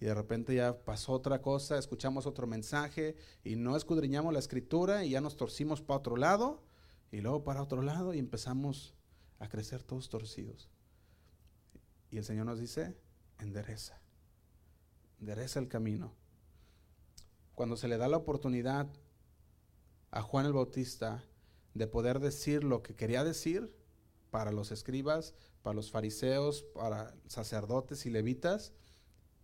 [0.00, 3.14] Y de repente ya pasó otra cosa, escuchamos otro mensaje
[3.44, 6.62] y no escudriñamos la escritura y ya nos torcimos para otro lado
[7.12, 8.94] y luego para otro lado y empezamos
[9.38, 10.70] a crecer todos torcidos.
[12.10, 12.96] Y el Señor nos dice,
[13.42, 14.00] endereza.
[15.18, 16.14] Endereza el camino.
[17.54, 18.88] Cuando se le da la oportunidad
[20.10, 21.24] a Juan el Bautista
[21.74, 23.74] de poder decir lo que quería decir
[24.30, 28.72] para los escribas, para los fariseos, para sacerdotes y levitas,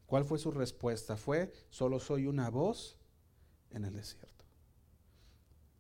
[0.07, 1.17] ¿cuál fue su respuesta?
[1.17, 2.99] Fue, solo soy una voz
[3.71, 4.45] en el desierto.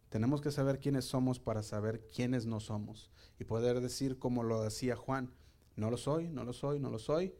[0.08, 4.62] Tenemos que saber quiénes somos para saber quiénes no somos y poder decir como lo
[4.62, 5.32] decía Juan,
[5.74, 7.34] no lo soy, no lo soy, no lo soy,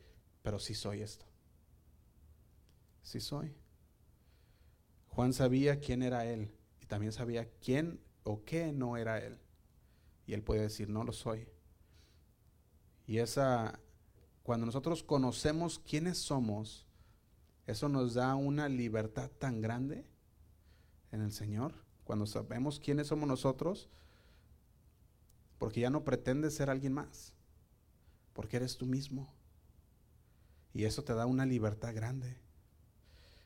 [0.47, 1.27] pero sí soy esto.
[3.03, 3.53] Sí soy.
[5.09, 9.41] Juan sabía quién era él y también sabía quién o qué no era él.
[10.25, 11.49] Y él puede decir, no lo soy.
[13.09, 13.81] Y esa,
[14.45, 16.87] cuando nosotros conocemos quiénes somos,
[17.67, 20.07] eso nos da una libertad tan grande
[21.11, 21.75] en el Señor.
[22.05, 23.91] Cuando sabemos quiénes somos nosotros,
[25.59, 27.35] porque ya no pretendes ser alguien más,
[28.33, 29.36] porque eres tú mismo.
[30.77, 32.37] Y eso te da una libertad grande.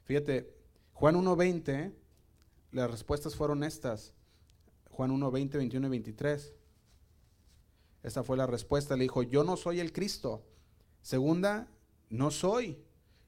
[0.03, 0.53] Fíjate,
[0.95, 1.93] Juan 1.20,
[2.73, 4.13] las respuestas fueron estas.
[4.91, 6.53] Juan 1.20, 21 y 23.
[8.03, 8.97] Esta fue la respuesta.
[8.97, 10.43] Le dijo, yo no soy el Cristo.
[11.03, 11.69] Segunda,
[12.09, 12.83] no soy.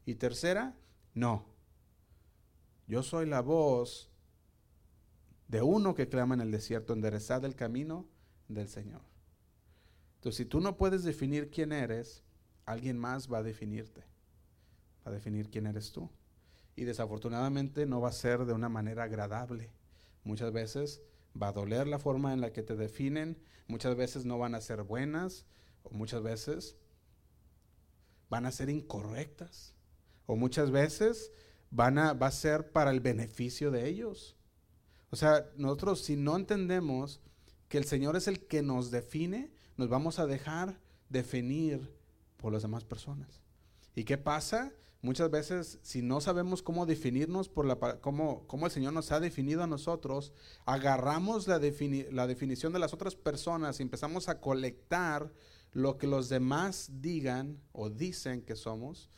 [0.05, 0.75] Y tercera,
[1.15, 1.47] no.
[2.89, 4.11] Yo soy la voz
[5.47, 8.09] de uno que clama en el desierto, enderezad el camino
[8.49, 9.03] del Señor.
[10.17, 12.25] Entonces, si tú no puedes definir quién eres,
[12.67, 14.03] alguien más va a definirte,
[15.07, 16.11] va a definir quién eres tú.
[16.75, 19.71] Y desafortunadamente no va a ser de una manera agradable.
[20.25, 21.03] Muchas veces
[21.41, 23.39] va a doler la forma en la que te definen,
[23.69, 25.47] muchas veces no van a ser buenas,
[25.83, 26.77] o muchas veces
[28.29, 29.75] van a ser incorrectas,
[30.27, 31.33] o muchas veces
[31.71, 34.37] van a, va a ser para el beneficio de ellos.
[35.11, 37.21] O sea, nosotros si no entendemos
[37.69, 41.95] que el Señor es el que nos define, nos vamos a dejar definir
[42.43, 43.41] por las demás personas.
[43.95, 44.73] ¿Y qué pasa?
[45.01, 49.21] Muchas veces, si no sabemos cómo definirnos por la cómo, cómo el Señor nos ha
[49.21, 50.33] definido a nosotros,
[50.65, 51.61] agarramos la,
[52.11, 55.33] la definición de las otras personas y empezamos a colectar
[55.73, 59.09] lo que los demás digan o dicen que somos.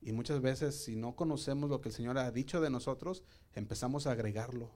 [0.00, 3.22] Y muchas veces, si no conocemos lo que el Señor ha dicho de nosotros,
[3.54, 4.70] empezamos a agregarlo.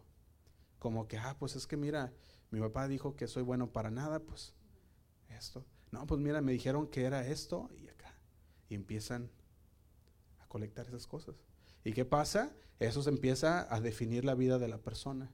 [0.79, 2.13] Como que, ah, pues es que mira,
[2.51, 4.55] mi papá dijo que soy bueno para nada, pues
[5.29, 5.65] esto.
[5.91, 8.15] No, pues mira, me dijeron que era esto y acá.
[8.69, 9.31] Y empiezan
[10.41, 11.37] a colectar esas cosas.
[11.85, 12.53] ¿Y qué pasa?
[12.79, 15.33] Eso se empieza a definir la vida de la persona.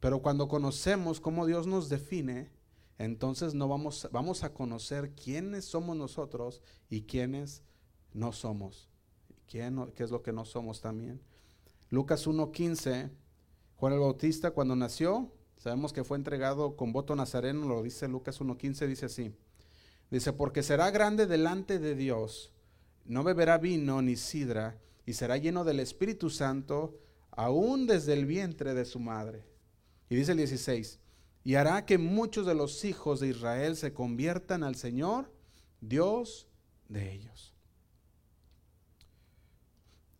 [0.00, 2.50] Pero cuando conocemos cómo Dios nos define,
[2.98, 7.62] entonces no vamos, vamos a conocer quiénes somos nosotros y quiénes
[8.12, 8.88] no somos.
[9.46, 11.20] ¿Quién, ¿Qué es lo que no somos también?
[11.90, 13.10] Lucas 1.15,
[13.76, 15.30] Juan el Bautista cuando nació,
[15.62, 19.32] Sabemos que fue entregado con voto nazareno, lo dice Lucas 1.15, dice así.
[20.12, 22.52] Dice, porque será grande delante de Dios,
[23.06, 26.98] no beberá vino ni sidra, y será lleno del Espíritu Santo,
[27.30, 29.46] aún desde el vientre de su madre.
[30.10, 30.98] Y dice el 16,
[31.44, 35.32] y hará que muchos de los hijos de Israel se conviertan al Señor,
[35.80, 36.46] Dios
[36.90, 37.54] de ellos.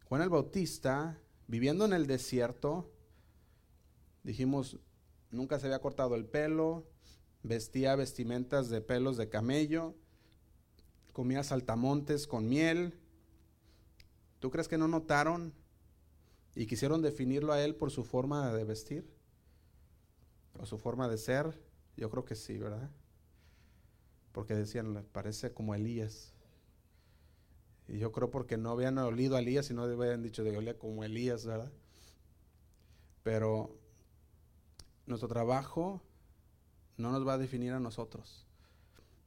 [0.07, 1.19] Juan el Bautista,
[1.49, 2.91] viviendo en el desierto,
[4.23, 4.79] dijimos,
[5.31, 6.87] nunca se había cortado el pelo,
[7.43, 9.95] vestía vestimentas de pelos de camello,
[11.13, 12.99] comía saltamontes con miel.
[14.39, 15.53] ¿Tú crees que no notaron
[16.55, 19.11] y quisieron definirlo a él por su forma de vestir?
[20.59, 21.61] ¿O su forma de ser?
[21.97, 22.91] Yo creo que sí, ¿verdad?
[24.33, 26.33] Porque decían, parece como Elías.
[27.89, 30.79] Y yo creo porque no habían olido a Elías y no habían dicho de olía
[30.79, 31.73] como Elías, ¿verdad?
[33.23, 33.79] Pero
[35.07, 36.03] nuestro trabajo
[36.97, 38.47] no nos va a definir a nosotros.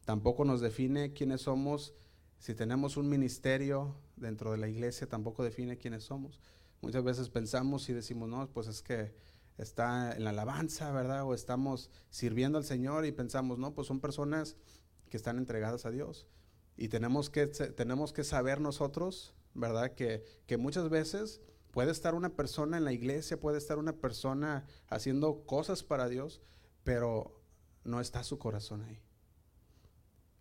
[0.06, 1.94] Tampoco nos define quiénes somos.
[2.38, 6.40] Si tenemos un ministerio dentro de la iglesia, tampoco define quiénes somos.
[6.82, 9.14] Muchas veces pensamos y decimos, no, pues es que
[9.58, 11.24] está en la alabanza, ¿verdad?
[11.24, 14.58] O estamos sirviendo al Señor y pensamos, no, pues son personas
[15.10, 16.28] que están entregadas a Dios.
[16.78, 19.94] Y tenemos que, tenemos que saber nosotros, ¿verdad?
[19.96, 21.42] Que, que muchas veces
[21.76, 26.42] Puede estar una persona en la iglesia, puede estar una persona haciendo cosas para Dios,
[26.86, 27.44] pero
[27.86, 29.00] no está su corazón ahí.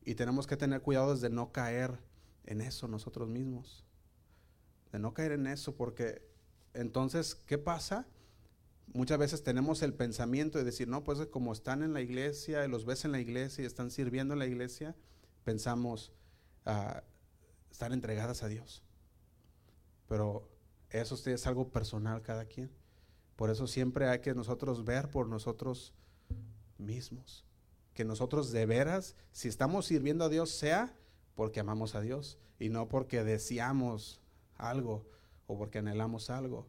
[0.05, 1.99] Y tenemos que tener cuidado de no caer
[2.45, 3.84] en eso nosotros mismos.
[4.92, 6.28] De no caer en eso, porque
[6.72, 8.07] entonces, ¿qué pasa?
[8.92, 12.84] Muchas veces tenemos el pensamiento de decir, no, pues como están en la iglesia, los
[12.84, 14.95] ves en la iglesia y están sirviendo en la iglesia,
[15.45, 16.12] pensamos,
[16.66, 17.01] uh,
[17.70, 18.82] están entregadas a Dios.
[20.07, 20.51] Pero
[20.90, 22.70] eso es algo personal cada quien.
[23.36, 25.95] Por eso siempre hay que nosotros ver por nosotros
[26.79, 27.45] mismos.
[27.95, 30.97] Que nosotros de veras, si estamos sirviendo a Dios, sea
[31.35, 34.20] porque amamos a Dios y no porque deseamos
[34.57, 35.07] algo
[35.47, 36.68] o porque anhelamos algo.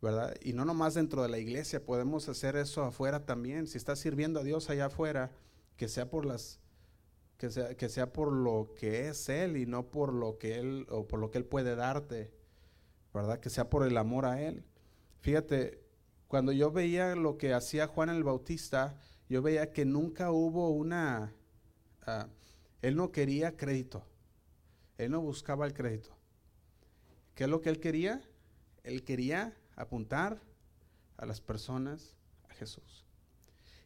[0.00, 0.34] ¿verdad?
[0.42, 3.66] Y no nomás dentro de la iglesia, podemos hacer eso afuera también.
[3.66, 5.30] Si estás sirviendo a Dios allá afuera,
[5.76, 6.58] que sea por las
[7.38, 10.86] que sea, que sea por lo que es él y no por lo que él
[10.90, 12.32] o por lo que él puede darte.
[13.12, 13.40] ¿verdad?
[13.40, 14.64] Que sea por el amor a Él.
[15.20, 15.82] Fíjate,
[16.28, 18.98] cuando yo veía lo que hacía Juan el Bautista,
[19.32, 21.32] yo veía que nunca hubo una...
[22.02, 22.28] Ah,
[22.82, 24.04] él no quería crédito.
[24.98, 26.10] Él no buscaba el crédito.
[27.34, 28.20] ¿Qué es lo que él quería?
[28.84, 30.42] Él quería apuntar
[31.16, 32.14] a las personas
[32.50, 33.06] a Jesús.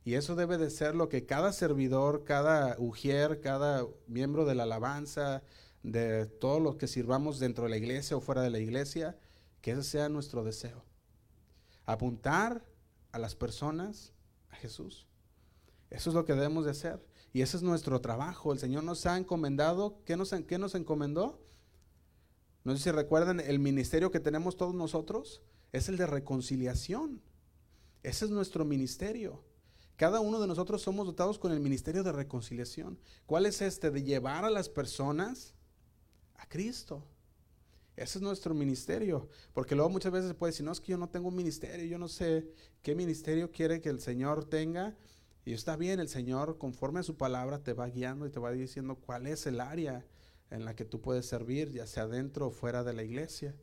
[0.02, 4.64] Y eso debe de ser lo que cada servidor, cada ujier, cada miembro de la
[4.64, 5.44] alabanza,
[5.84, 9.16] de todo lo que sirvamos dentro de la iglesia o fuera de la iglesia,
[9.60, 10.82] que ese sea nuestro deseo.
[11.84, 12.64] Apuntar
[13.12, 14.12] a las personas
[14.50, 15.05] a Jesús.
[15.90, 17.04] Eso es lo que debemos de hacer.
[17.32, 18.52] Y ese es nuestro trabajo.
[18.52, 20.02] El Señor nos ha encomendado.
[20.04, 21.40] ¿Qué nos, qué nos encomendó?
[22.64, 25.42] No sé si recuerdan el ministerio que tenemos todos nosotros.
[25.72, 27.22] Es el de reconciliación.
[28.02, 29.44] Ese es nuestro ministerio.
[29.96, 32.98] Cada uno de nosotros somos dotados con el ministerio de reconciliación.
[33.24, 33.90] ¿Cuál es este?
[33.90, 35.54] De llevar a las personas
[36.34, 37.02] a Cristo.
[37.96, 39.28] Ese es nuestro ministerio.
[39.54, 41.86] Porque luego muchas veces se puede decir, no, es que yo no tengo un ministerio,
[41.86, 42.46] yo no sé
[42.82, 44.96] qué ministerio quiere que el Señor tenga.
[45.46, 48.50] Y está bien, el Señor, conforme a su palabra, te va guiando y te va
[48.50, 50.04] diciendo cuál es el área
[50.50, 53.54] en la que tú puedes servir, ya sea dentro o fuera de la iglesia.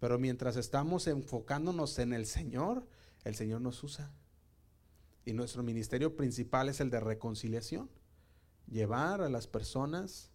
[0.00, 2.88] Pero mientras estamos enfocándonos en el Señor,
[3.24, 4.10] el Señor nos usa.
[5.26, 7.90] Y nuestro ministerio principal es el de reconciliación.
[8.66, 10.30] Llevar a las personas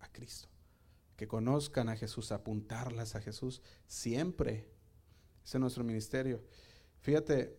[0.00, 0.48] a Cristo.
[1.16, 4.68] Que conozcan a Jesús, apuntarlas a Jesús siempre.
[5.42, 6.42] Ese es nuestro ministerio.
[7.00, 7.56] Fíjate,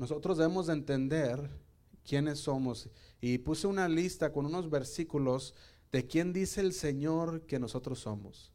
[0.00, 1.50] nosotros debemos de entender
[2.08, 2.88] quiénes somos.
[3.20, 5.54] Y puse una lista con unos versículos
[5.92, 8.50] de quién dice el Señor que nosotros somos.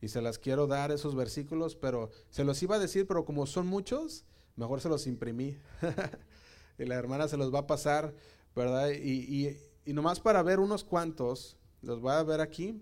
[0.00, 3.44] Y se las quiero dar esos versículos, pero se los iba a decir, pero como
[3.44, 4.24] son muchos,
[4.56, 5.58] mejor se los imprimí.
[6.78, 8.14] y la hermana se los va a pasar,
[8.56, 8.88] ¿verdad?
[8.88, 12.80] Y, y, nomás para ver unos cuantos, los voy a ver aquí,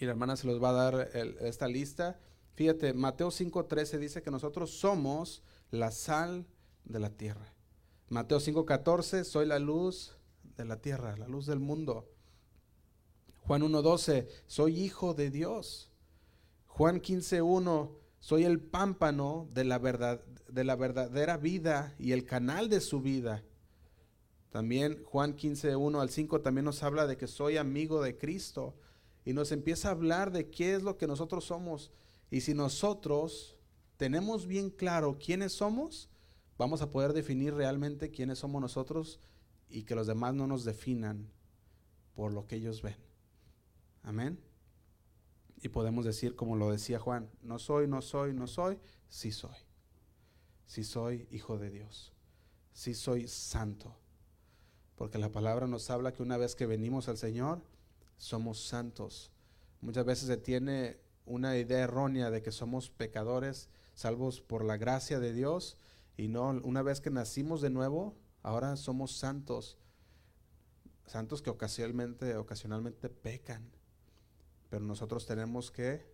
[0.00, 1.10] y la hermana se los va a dar
[1.42, 2.18] esta lista.
[2.54, 6.44] Fíjate, Mateo 5.13 dice que nosotros somos la sal
[6.88, 7.54] de la tierra.
[8.08, 10.16] Mateo 5.14, soy la luz
[10.56, 12.08] de la tierra, la luz del mundo.
[13.42, 15.90] Juan 1.12, soy hijo de Dios.
[16.66, 22.68] Juan 15.1, soy el pámpano de la, verdad, de la verdadera vida y el canal
[22.68, 23.44] de su vida.
[24.50, 28.74] También Juan 15, 1 al 5 también nos habla de que soy amigo de Cristo
[29.24, 31.90] y nos empieza a hablar de qué es lo que nosotros somos.
[32.30, 33.56] Y si nosotros
[33.96, 36.08] tenemos bien claro quiénes somos,
[36.58, 39.20] vamos a poder definir realmente quiénes somos nosotros
[39.70, 41.30] y que los demás no nos definan
[42.14, 42.96] por lo que ellos ven.
[44.02, 44.38] Amén.
[45.62, 48.78] Y podemos decir, como lo decía Juan, no soy, no soy, no soy,
[49.08, 49.56] sí soy
[50.68, 52.12] si soy hijo de Dios,
[52.72, 53.96] si soy santo.
[54.96, 57.62] Porque la palabra nos habla que una vez que venimos al Señor,
[58.18, 59.32] somos santos.
[59.80, 65.18] Muchas veces se tiene una idea errónea de que somos pecadores, salvos por la gracia
[65.20, 65.78] de Dios,
[66.18, 69.78] y no, una vez que nacimos de nuevo, ahora somos santos.
[71.06, 73.70] Santos que ocasionalmente, ocasionalmente pecan.
[74.68, 76.04] Pero nosotros tenemos que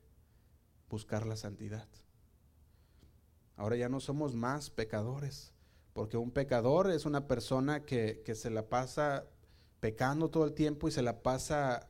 [0.91, 1.89] buscar la santidad.
[3.57, 5.55] Ahora ya no somos más pecadores,
[5.95, 9.25] porque un pecador es una persona que, se la pasa
[9.81, 11.89] pecando todo el tiempo y se la pasa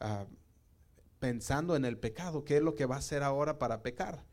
[0.00, 0.26] ah,
[1.20, 4.26] pensando en el pecado, qué es lo que va a hacer ahora para pecar.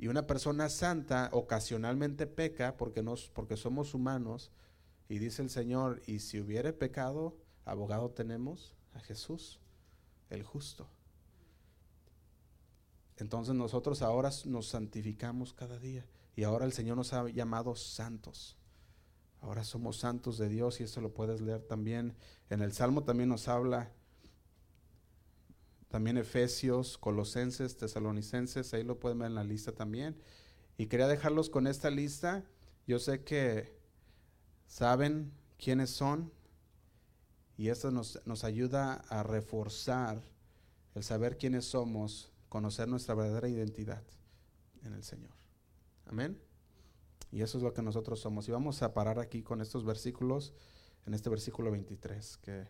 [0.00, 4.50] Y una persona santa ocasionalmente peca porque, porque somos humanos.
[5.10, 7.36] Y dice el Señor, y si hubiere pecado,
[7.66, 9.60] abogado tenemos a Jesús,
[10.30, 10.88] el justo.
[13.18, 18.56] Entonces nosotros ahora nos santificamos cada día y ahora el Señor nos ha llamado santos.
[19.42, 22.16] Ahora somos santos de Dios y esto lo puedes leer también.
[22.48, 23.92] En el Salmo también nos habla,
[25.90, 30.16] también Efesios, Colosenses, Tesalonicenses, ahí lo pueden ver en la lista también.
[30.78, 32.44] Y quería dejarlos con esta lista.
[32.86, 33.76] Yo sé que
[34.66, 36.32] saben quiénes son
[37.56, 40.22] y esto nos, nos ayuda a reforzar
[40.94, 44.02] el saber quiénes somos conocer nuestra verdadera identidad
[44.84, 45.34] en el Señor.
[46.06, 46.40] Amén.
[47.32, 48.48] Y eso es lo que nosotros somos.
[48.48, 50.54] Y vamos a parar aquí con estos versículos,
[51.04, 52.68] en este versículo 23, que,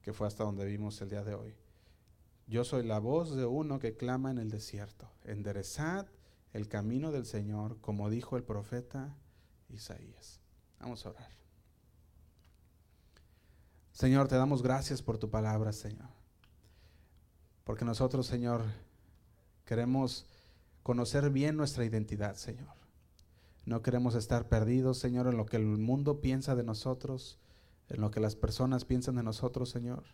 [0.00, 1.54] que fue hasta donde vimos el día de hoy.
[2.52, 5.10] Yo soy la voz de uno que clama en el desierto.
[5.24, 6.06] Enderezad
[6.52, 9.16] el camino del Señor, como dijo el profeta
[9.70, 10.38] Isaías.
[10.78, 11.30] Vamos a orar.
[13.92, 16.08] Señor, te damos gracias por tu palabra, Señor.
[17.64, 18.62] Porque nosotros, Señor,
[19.64, 20.26] Queremos
[20.82, 22.74] conocer bien nuestra identidad, Señor.
[23.64, 27.38] No queremos estar perdidos, Señor, en lo que el mundo piensa de nosotros,
[27.88, 30.04] en lo que las personas piensan de nosotros, Señor.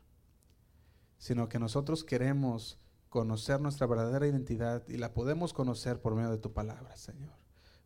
[1.18, 6.38] Sino que nosotros queremos conocer nuestra verdadera identidad y la podemos conocer por medio de
[6.38, 7.34] tu palabra, Señor.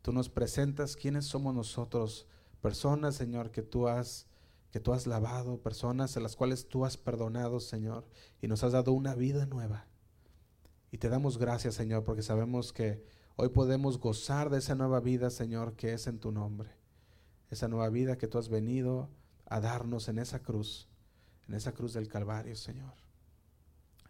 [0.03, 2.27] Tú nos presentas quiénes somos nosotros,
[2.61, 4.27] personas, Señor, que tú has
[4.73, 8.09] que tú has lavado, personas a las cuales tú has perdonado, Señor,
[8.41, 9.87] y nos has dado una vida nueva.
[10.91, 13.05] Y te damos gracias, Señor, porque sabemos que
[13.37, 16.71] hoy podemos gozar de esa nueva vida, Señor, que es en tu nombre.
[17.51, 19.11] Esa nueva vida que tú has venido
[19.45, 20.89] a darnos en esa cruz,
[21.49, 23.02] en esa cruz del Calvario, Señor.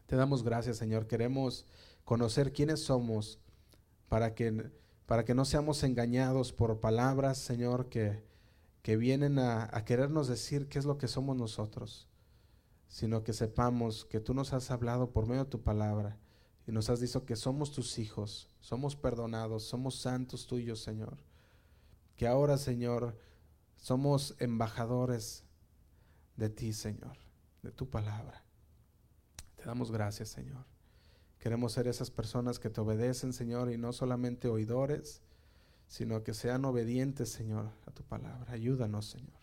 [0.06, 1.06] Te damos gracias, Señor.
[1.06, 1.66] Queremos
[2.04, 3.38] conocer quiénes somos
[4.08, 4.70] para que,
[5.06, 8.22] para que no seamos engañados por palabras, Señor, que,
[8.82, 12.08] que vienen a, a querernos decir qué es lo que somos nosotros,
[12.88, 16.18] sino que sepamos que tú nos has hablado por medio de tu palabra
[16.66, 21.18] y nos has dicho que somos tus hijos, somos perdonados, somos santos tuyos, Señor.
[22.16, 23.18] Que ahora, Señor,
[23.76, 25.44] somos embajadores
[26.36, 27.16] de ti, Señor,
[27.62, 28.44] de tu palabra.
[29.62, 30.64] Te damos gracias, Señor.
[31.38, 35.22] Queremos ser esas personas que te obedecen, Señor, y no solamente oidores,
[35.86, 38.52] sino que sean obedientes, Señor, a tu palabra.
[38.52, 39.38] Ayúdanos, Señor.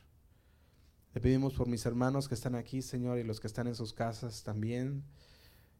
[1.13, 3.93] Te pedimos por mis hermanos que están aquí, Señor, y los que están en sus
[3.93, 5.05] casas también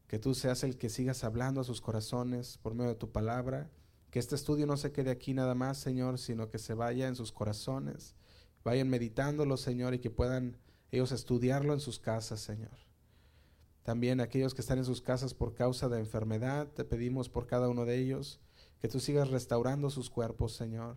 [0.06, 3.70] que tú seas el que sigas hablando a sus corazones por medio de tu palabra,
[4.10, 7.14] que este estudio no se quede aquí nada más, Señor, sino que se vaya en
[7.14, 8.14] sus corazones,
[8.64, 10.56] vayan meditándolo, Señor, y que puedan
[10.90, 12.89] ellos estudiarlo en sus casas, Señor.
[13.90, 17.68] También aquellos que están en sus casas por causa de enfermedad, te pedimos por cada
[17.68, 18.38] uno de ellos
[18.80, 20.96] que tú sigas restaurando sus cuerpos, Señor.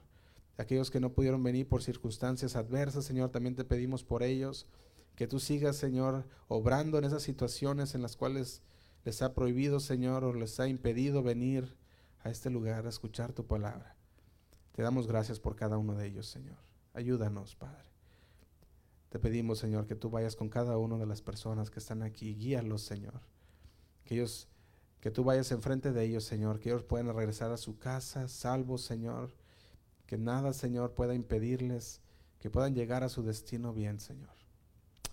[0.58, 4.68] Aquellos que no pudieron venir por circunstancias adversas, Señor, también te pedimos por ellos,
[5.16, 8.62] que tú sigas, Señor, obrando en esas situaciones en las cuales
[9.06, 11.76] les ha prohibido, Señor, o les ha impedido venir
[12.20, 13.98] a este lugar a escuchar tu palabra.
[14.74, 16.60] Te damos gracias por cada uno de ellos, Señor.
[16.94, 17.93] Ayúdanos, Padre.
[19.14, 22.34] Te pedimos, Señor, que tú vayas con cada una de las personas que están aquí.
[22.34, 23.22] Guíalos, Señor.
[24.06, 24.48] Que ellos,
[25.02, 26.60] que tú vayas enfrente de ellos, Señor.
[26.60, 29.32] Que ellos puedan regresar a su casa salvos, Señor.
[30.08, 32.02] Que nada, Señor, pueda impedirles
[32.40, 34.34] que puedan llegar a su destino bien, Señor.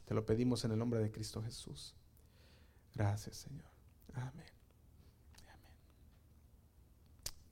[0.06, 1.94] Te lo pedimos en el nombre de Cristo Jesús.
[2.94, 3.68] Gracias, Señor.
[4.14, 4.46] Amén.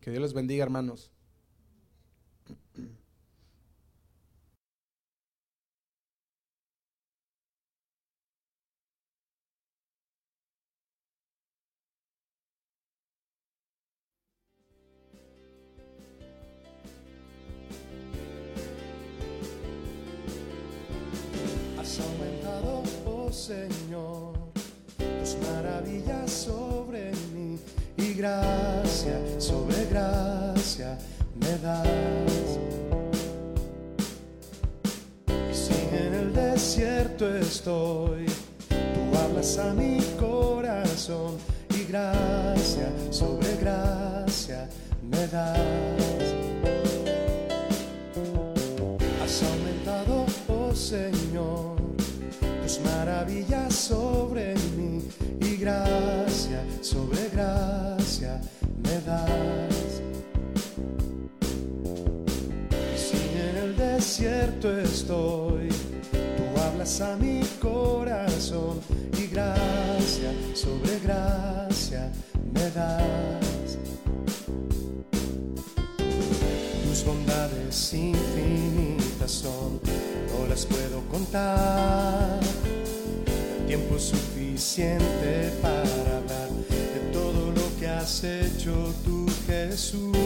[0.01, 1.11] Que Dios les bendiga, hermanos.
[23.39, 24.35] Señor,
[24.97, 27.57] tus maravillas sobre mí
[27.97, 30.99] y gracia sobre gracia
[31.37, 31.87] me das.
[35.29, 38.27] Y si en el desierto estoy,
[38.69, 41.37] tú hablas a mi corazón
[41.71, 44.69] y gracia sobre gracia
[45.01, 46.38] me das.
[52.69, 55.01] Tus maravillas sobre mí
[55.41, 58.39] y gracia sobre gracia
[58.83, 60.03] me das.
[62.95, 65.69] Y si en el desierto estoy,
[66.13, 68.81] tú hablas a mi corazón
[69.17, 72.13] y gracia sobre gracia
[72.53, 73.79] me das.
[76.85, 79.81] Tus bondades infinitas son,
[80.39, 82.58] no las puedo contar.
[83.79, 85.83] Tiempo suficiente para
[86.17, 90.17] hablar de todo lo que has hecho tú, Jesús.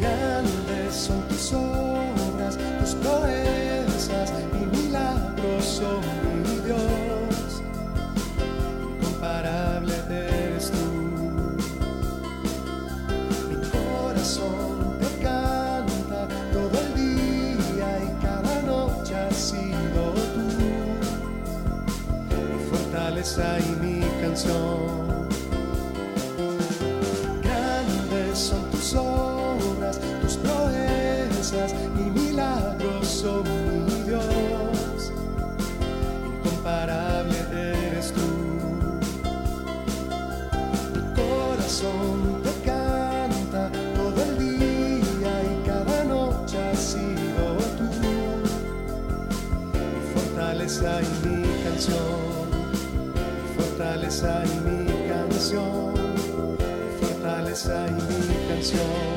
[0.00, 1.93] Grandes son tus obras,
[23.24, 25.28] Fortaleza y mi canción.
[27.42, 31.74] Grandes son tus obras, tus proezas
[57.64, 59.13] fortaleza y mi canción, mi fortaleza y mi canción.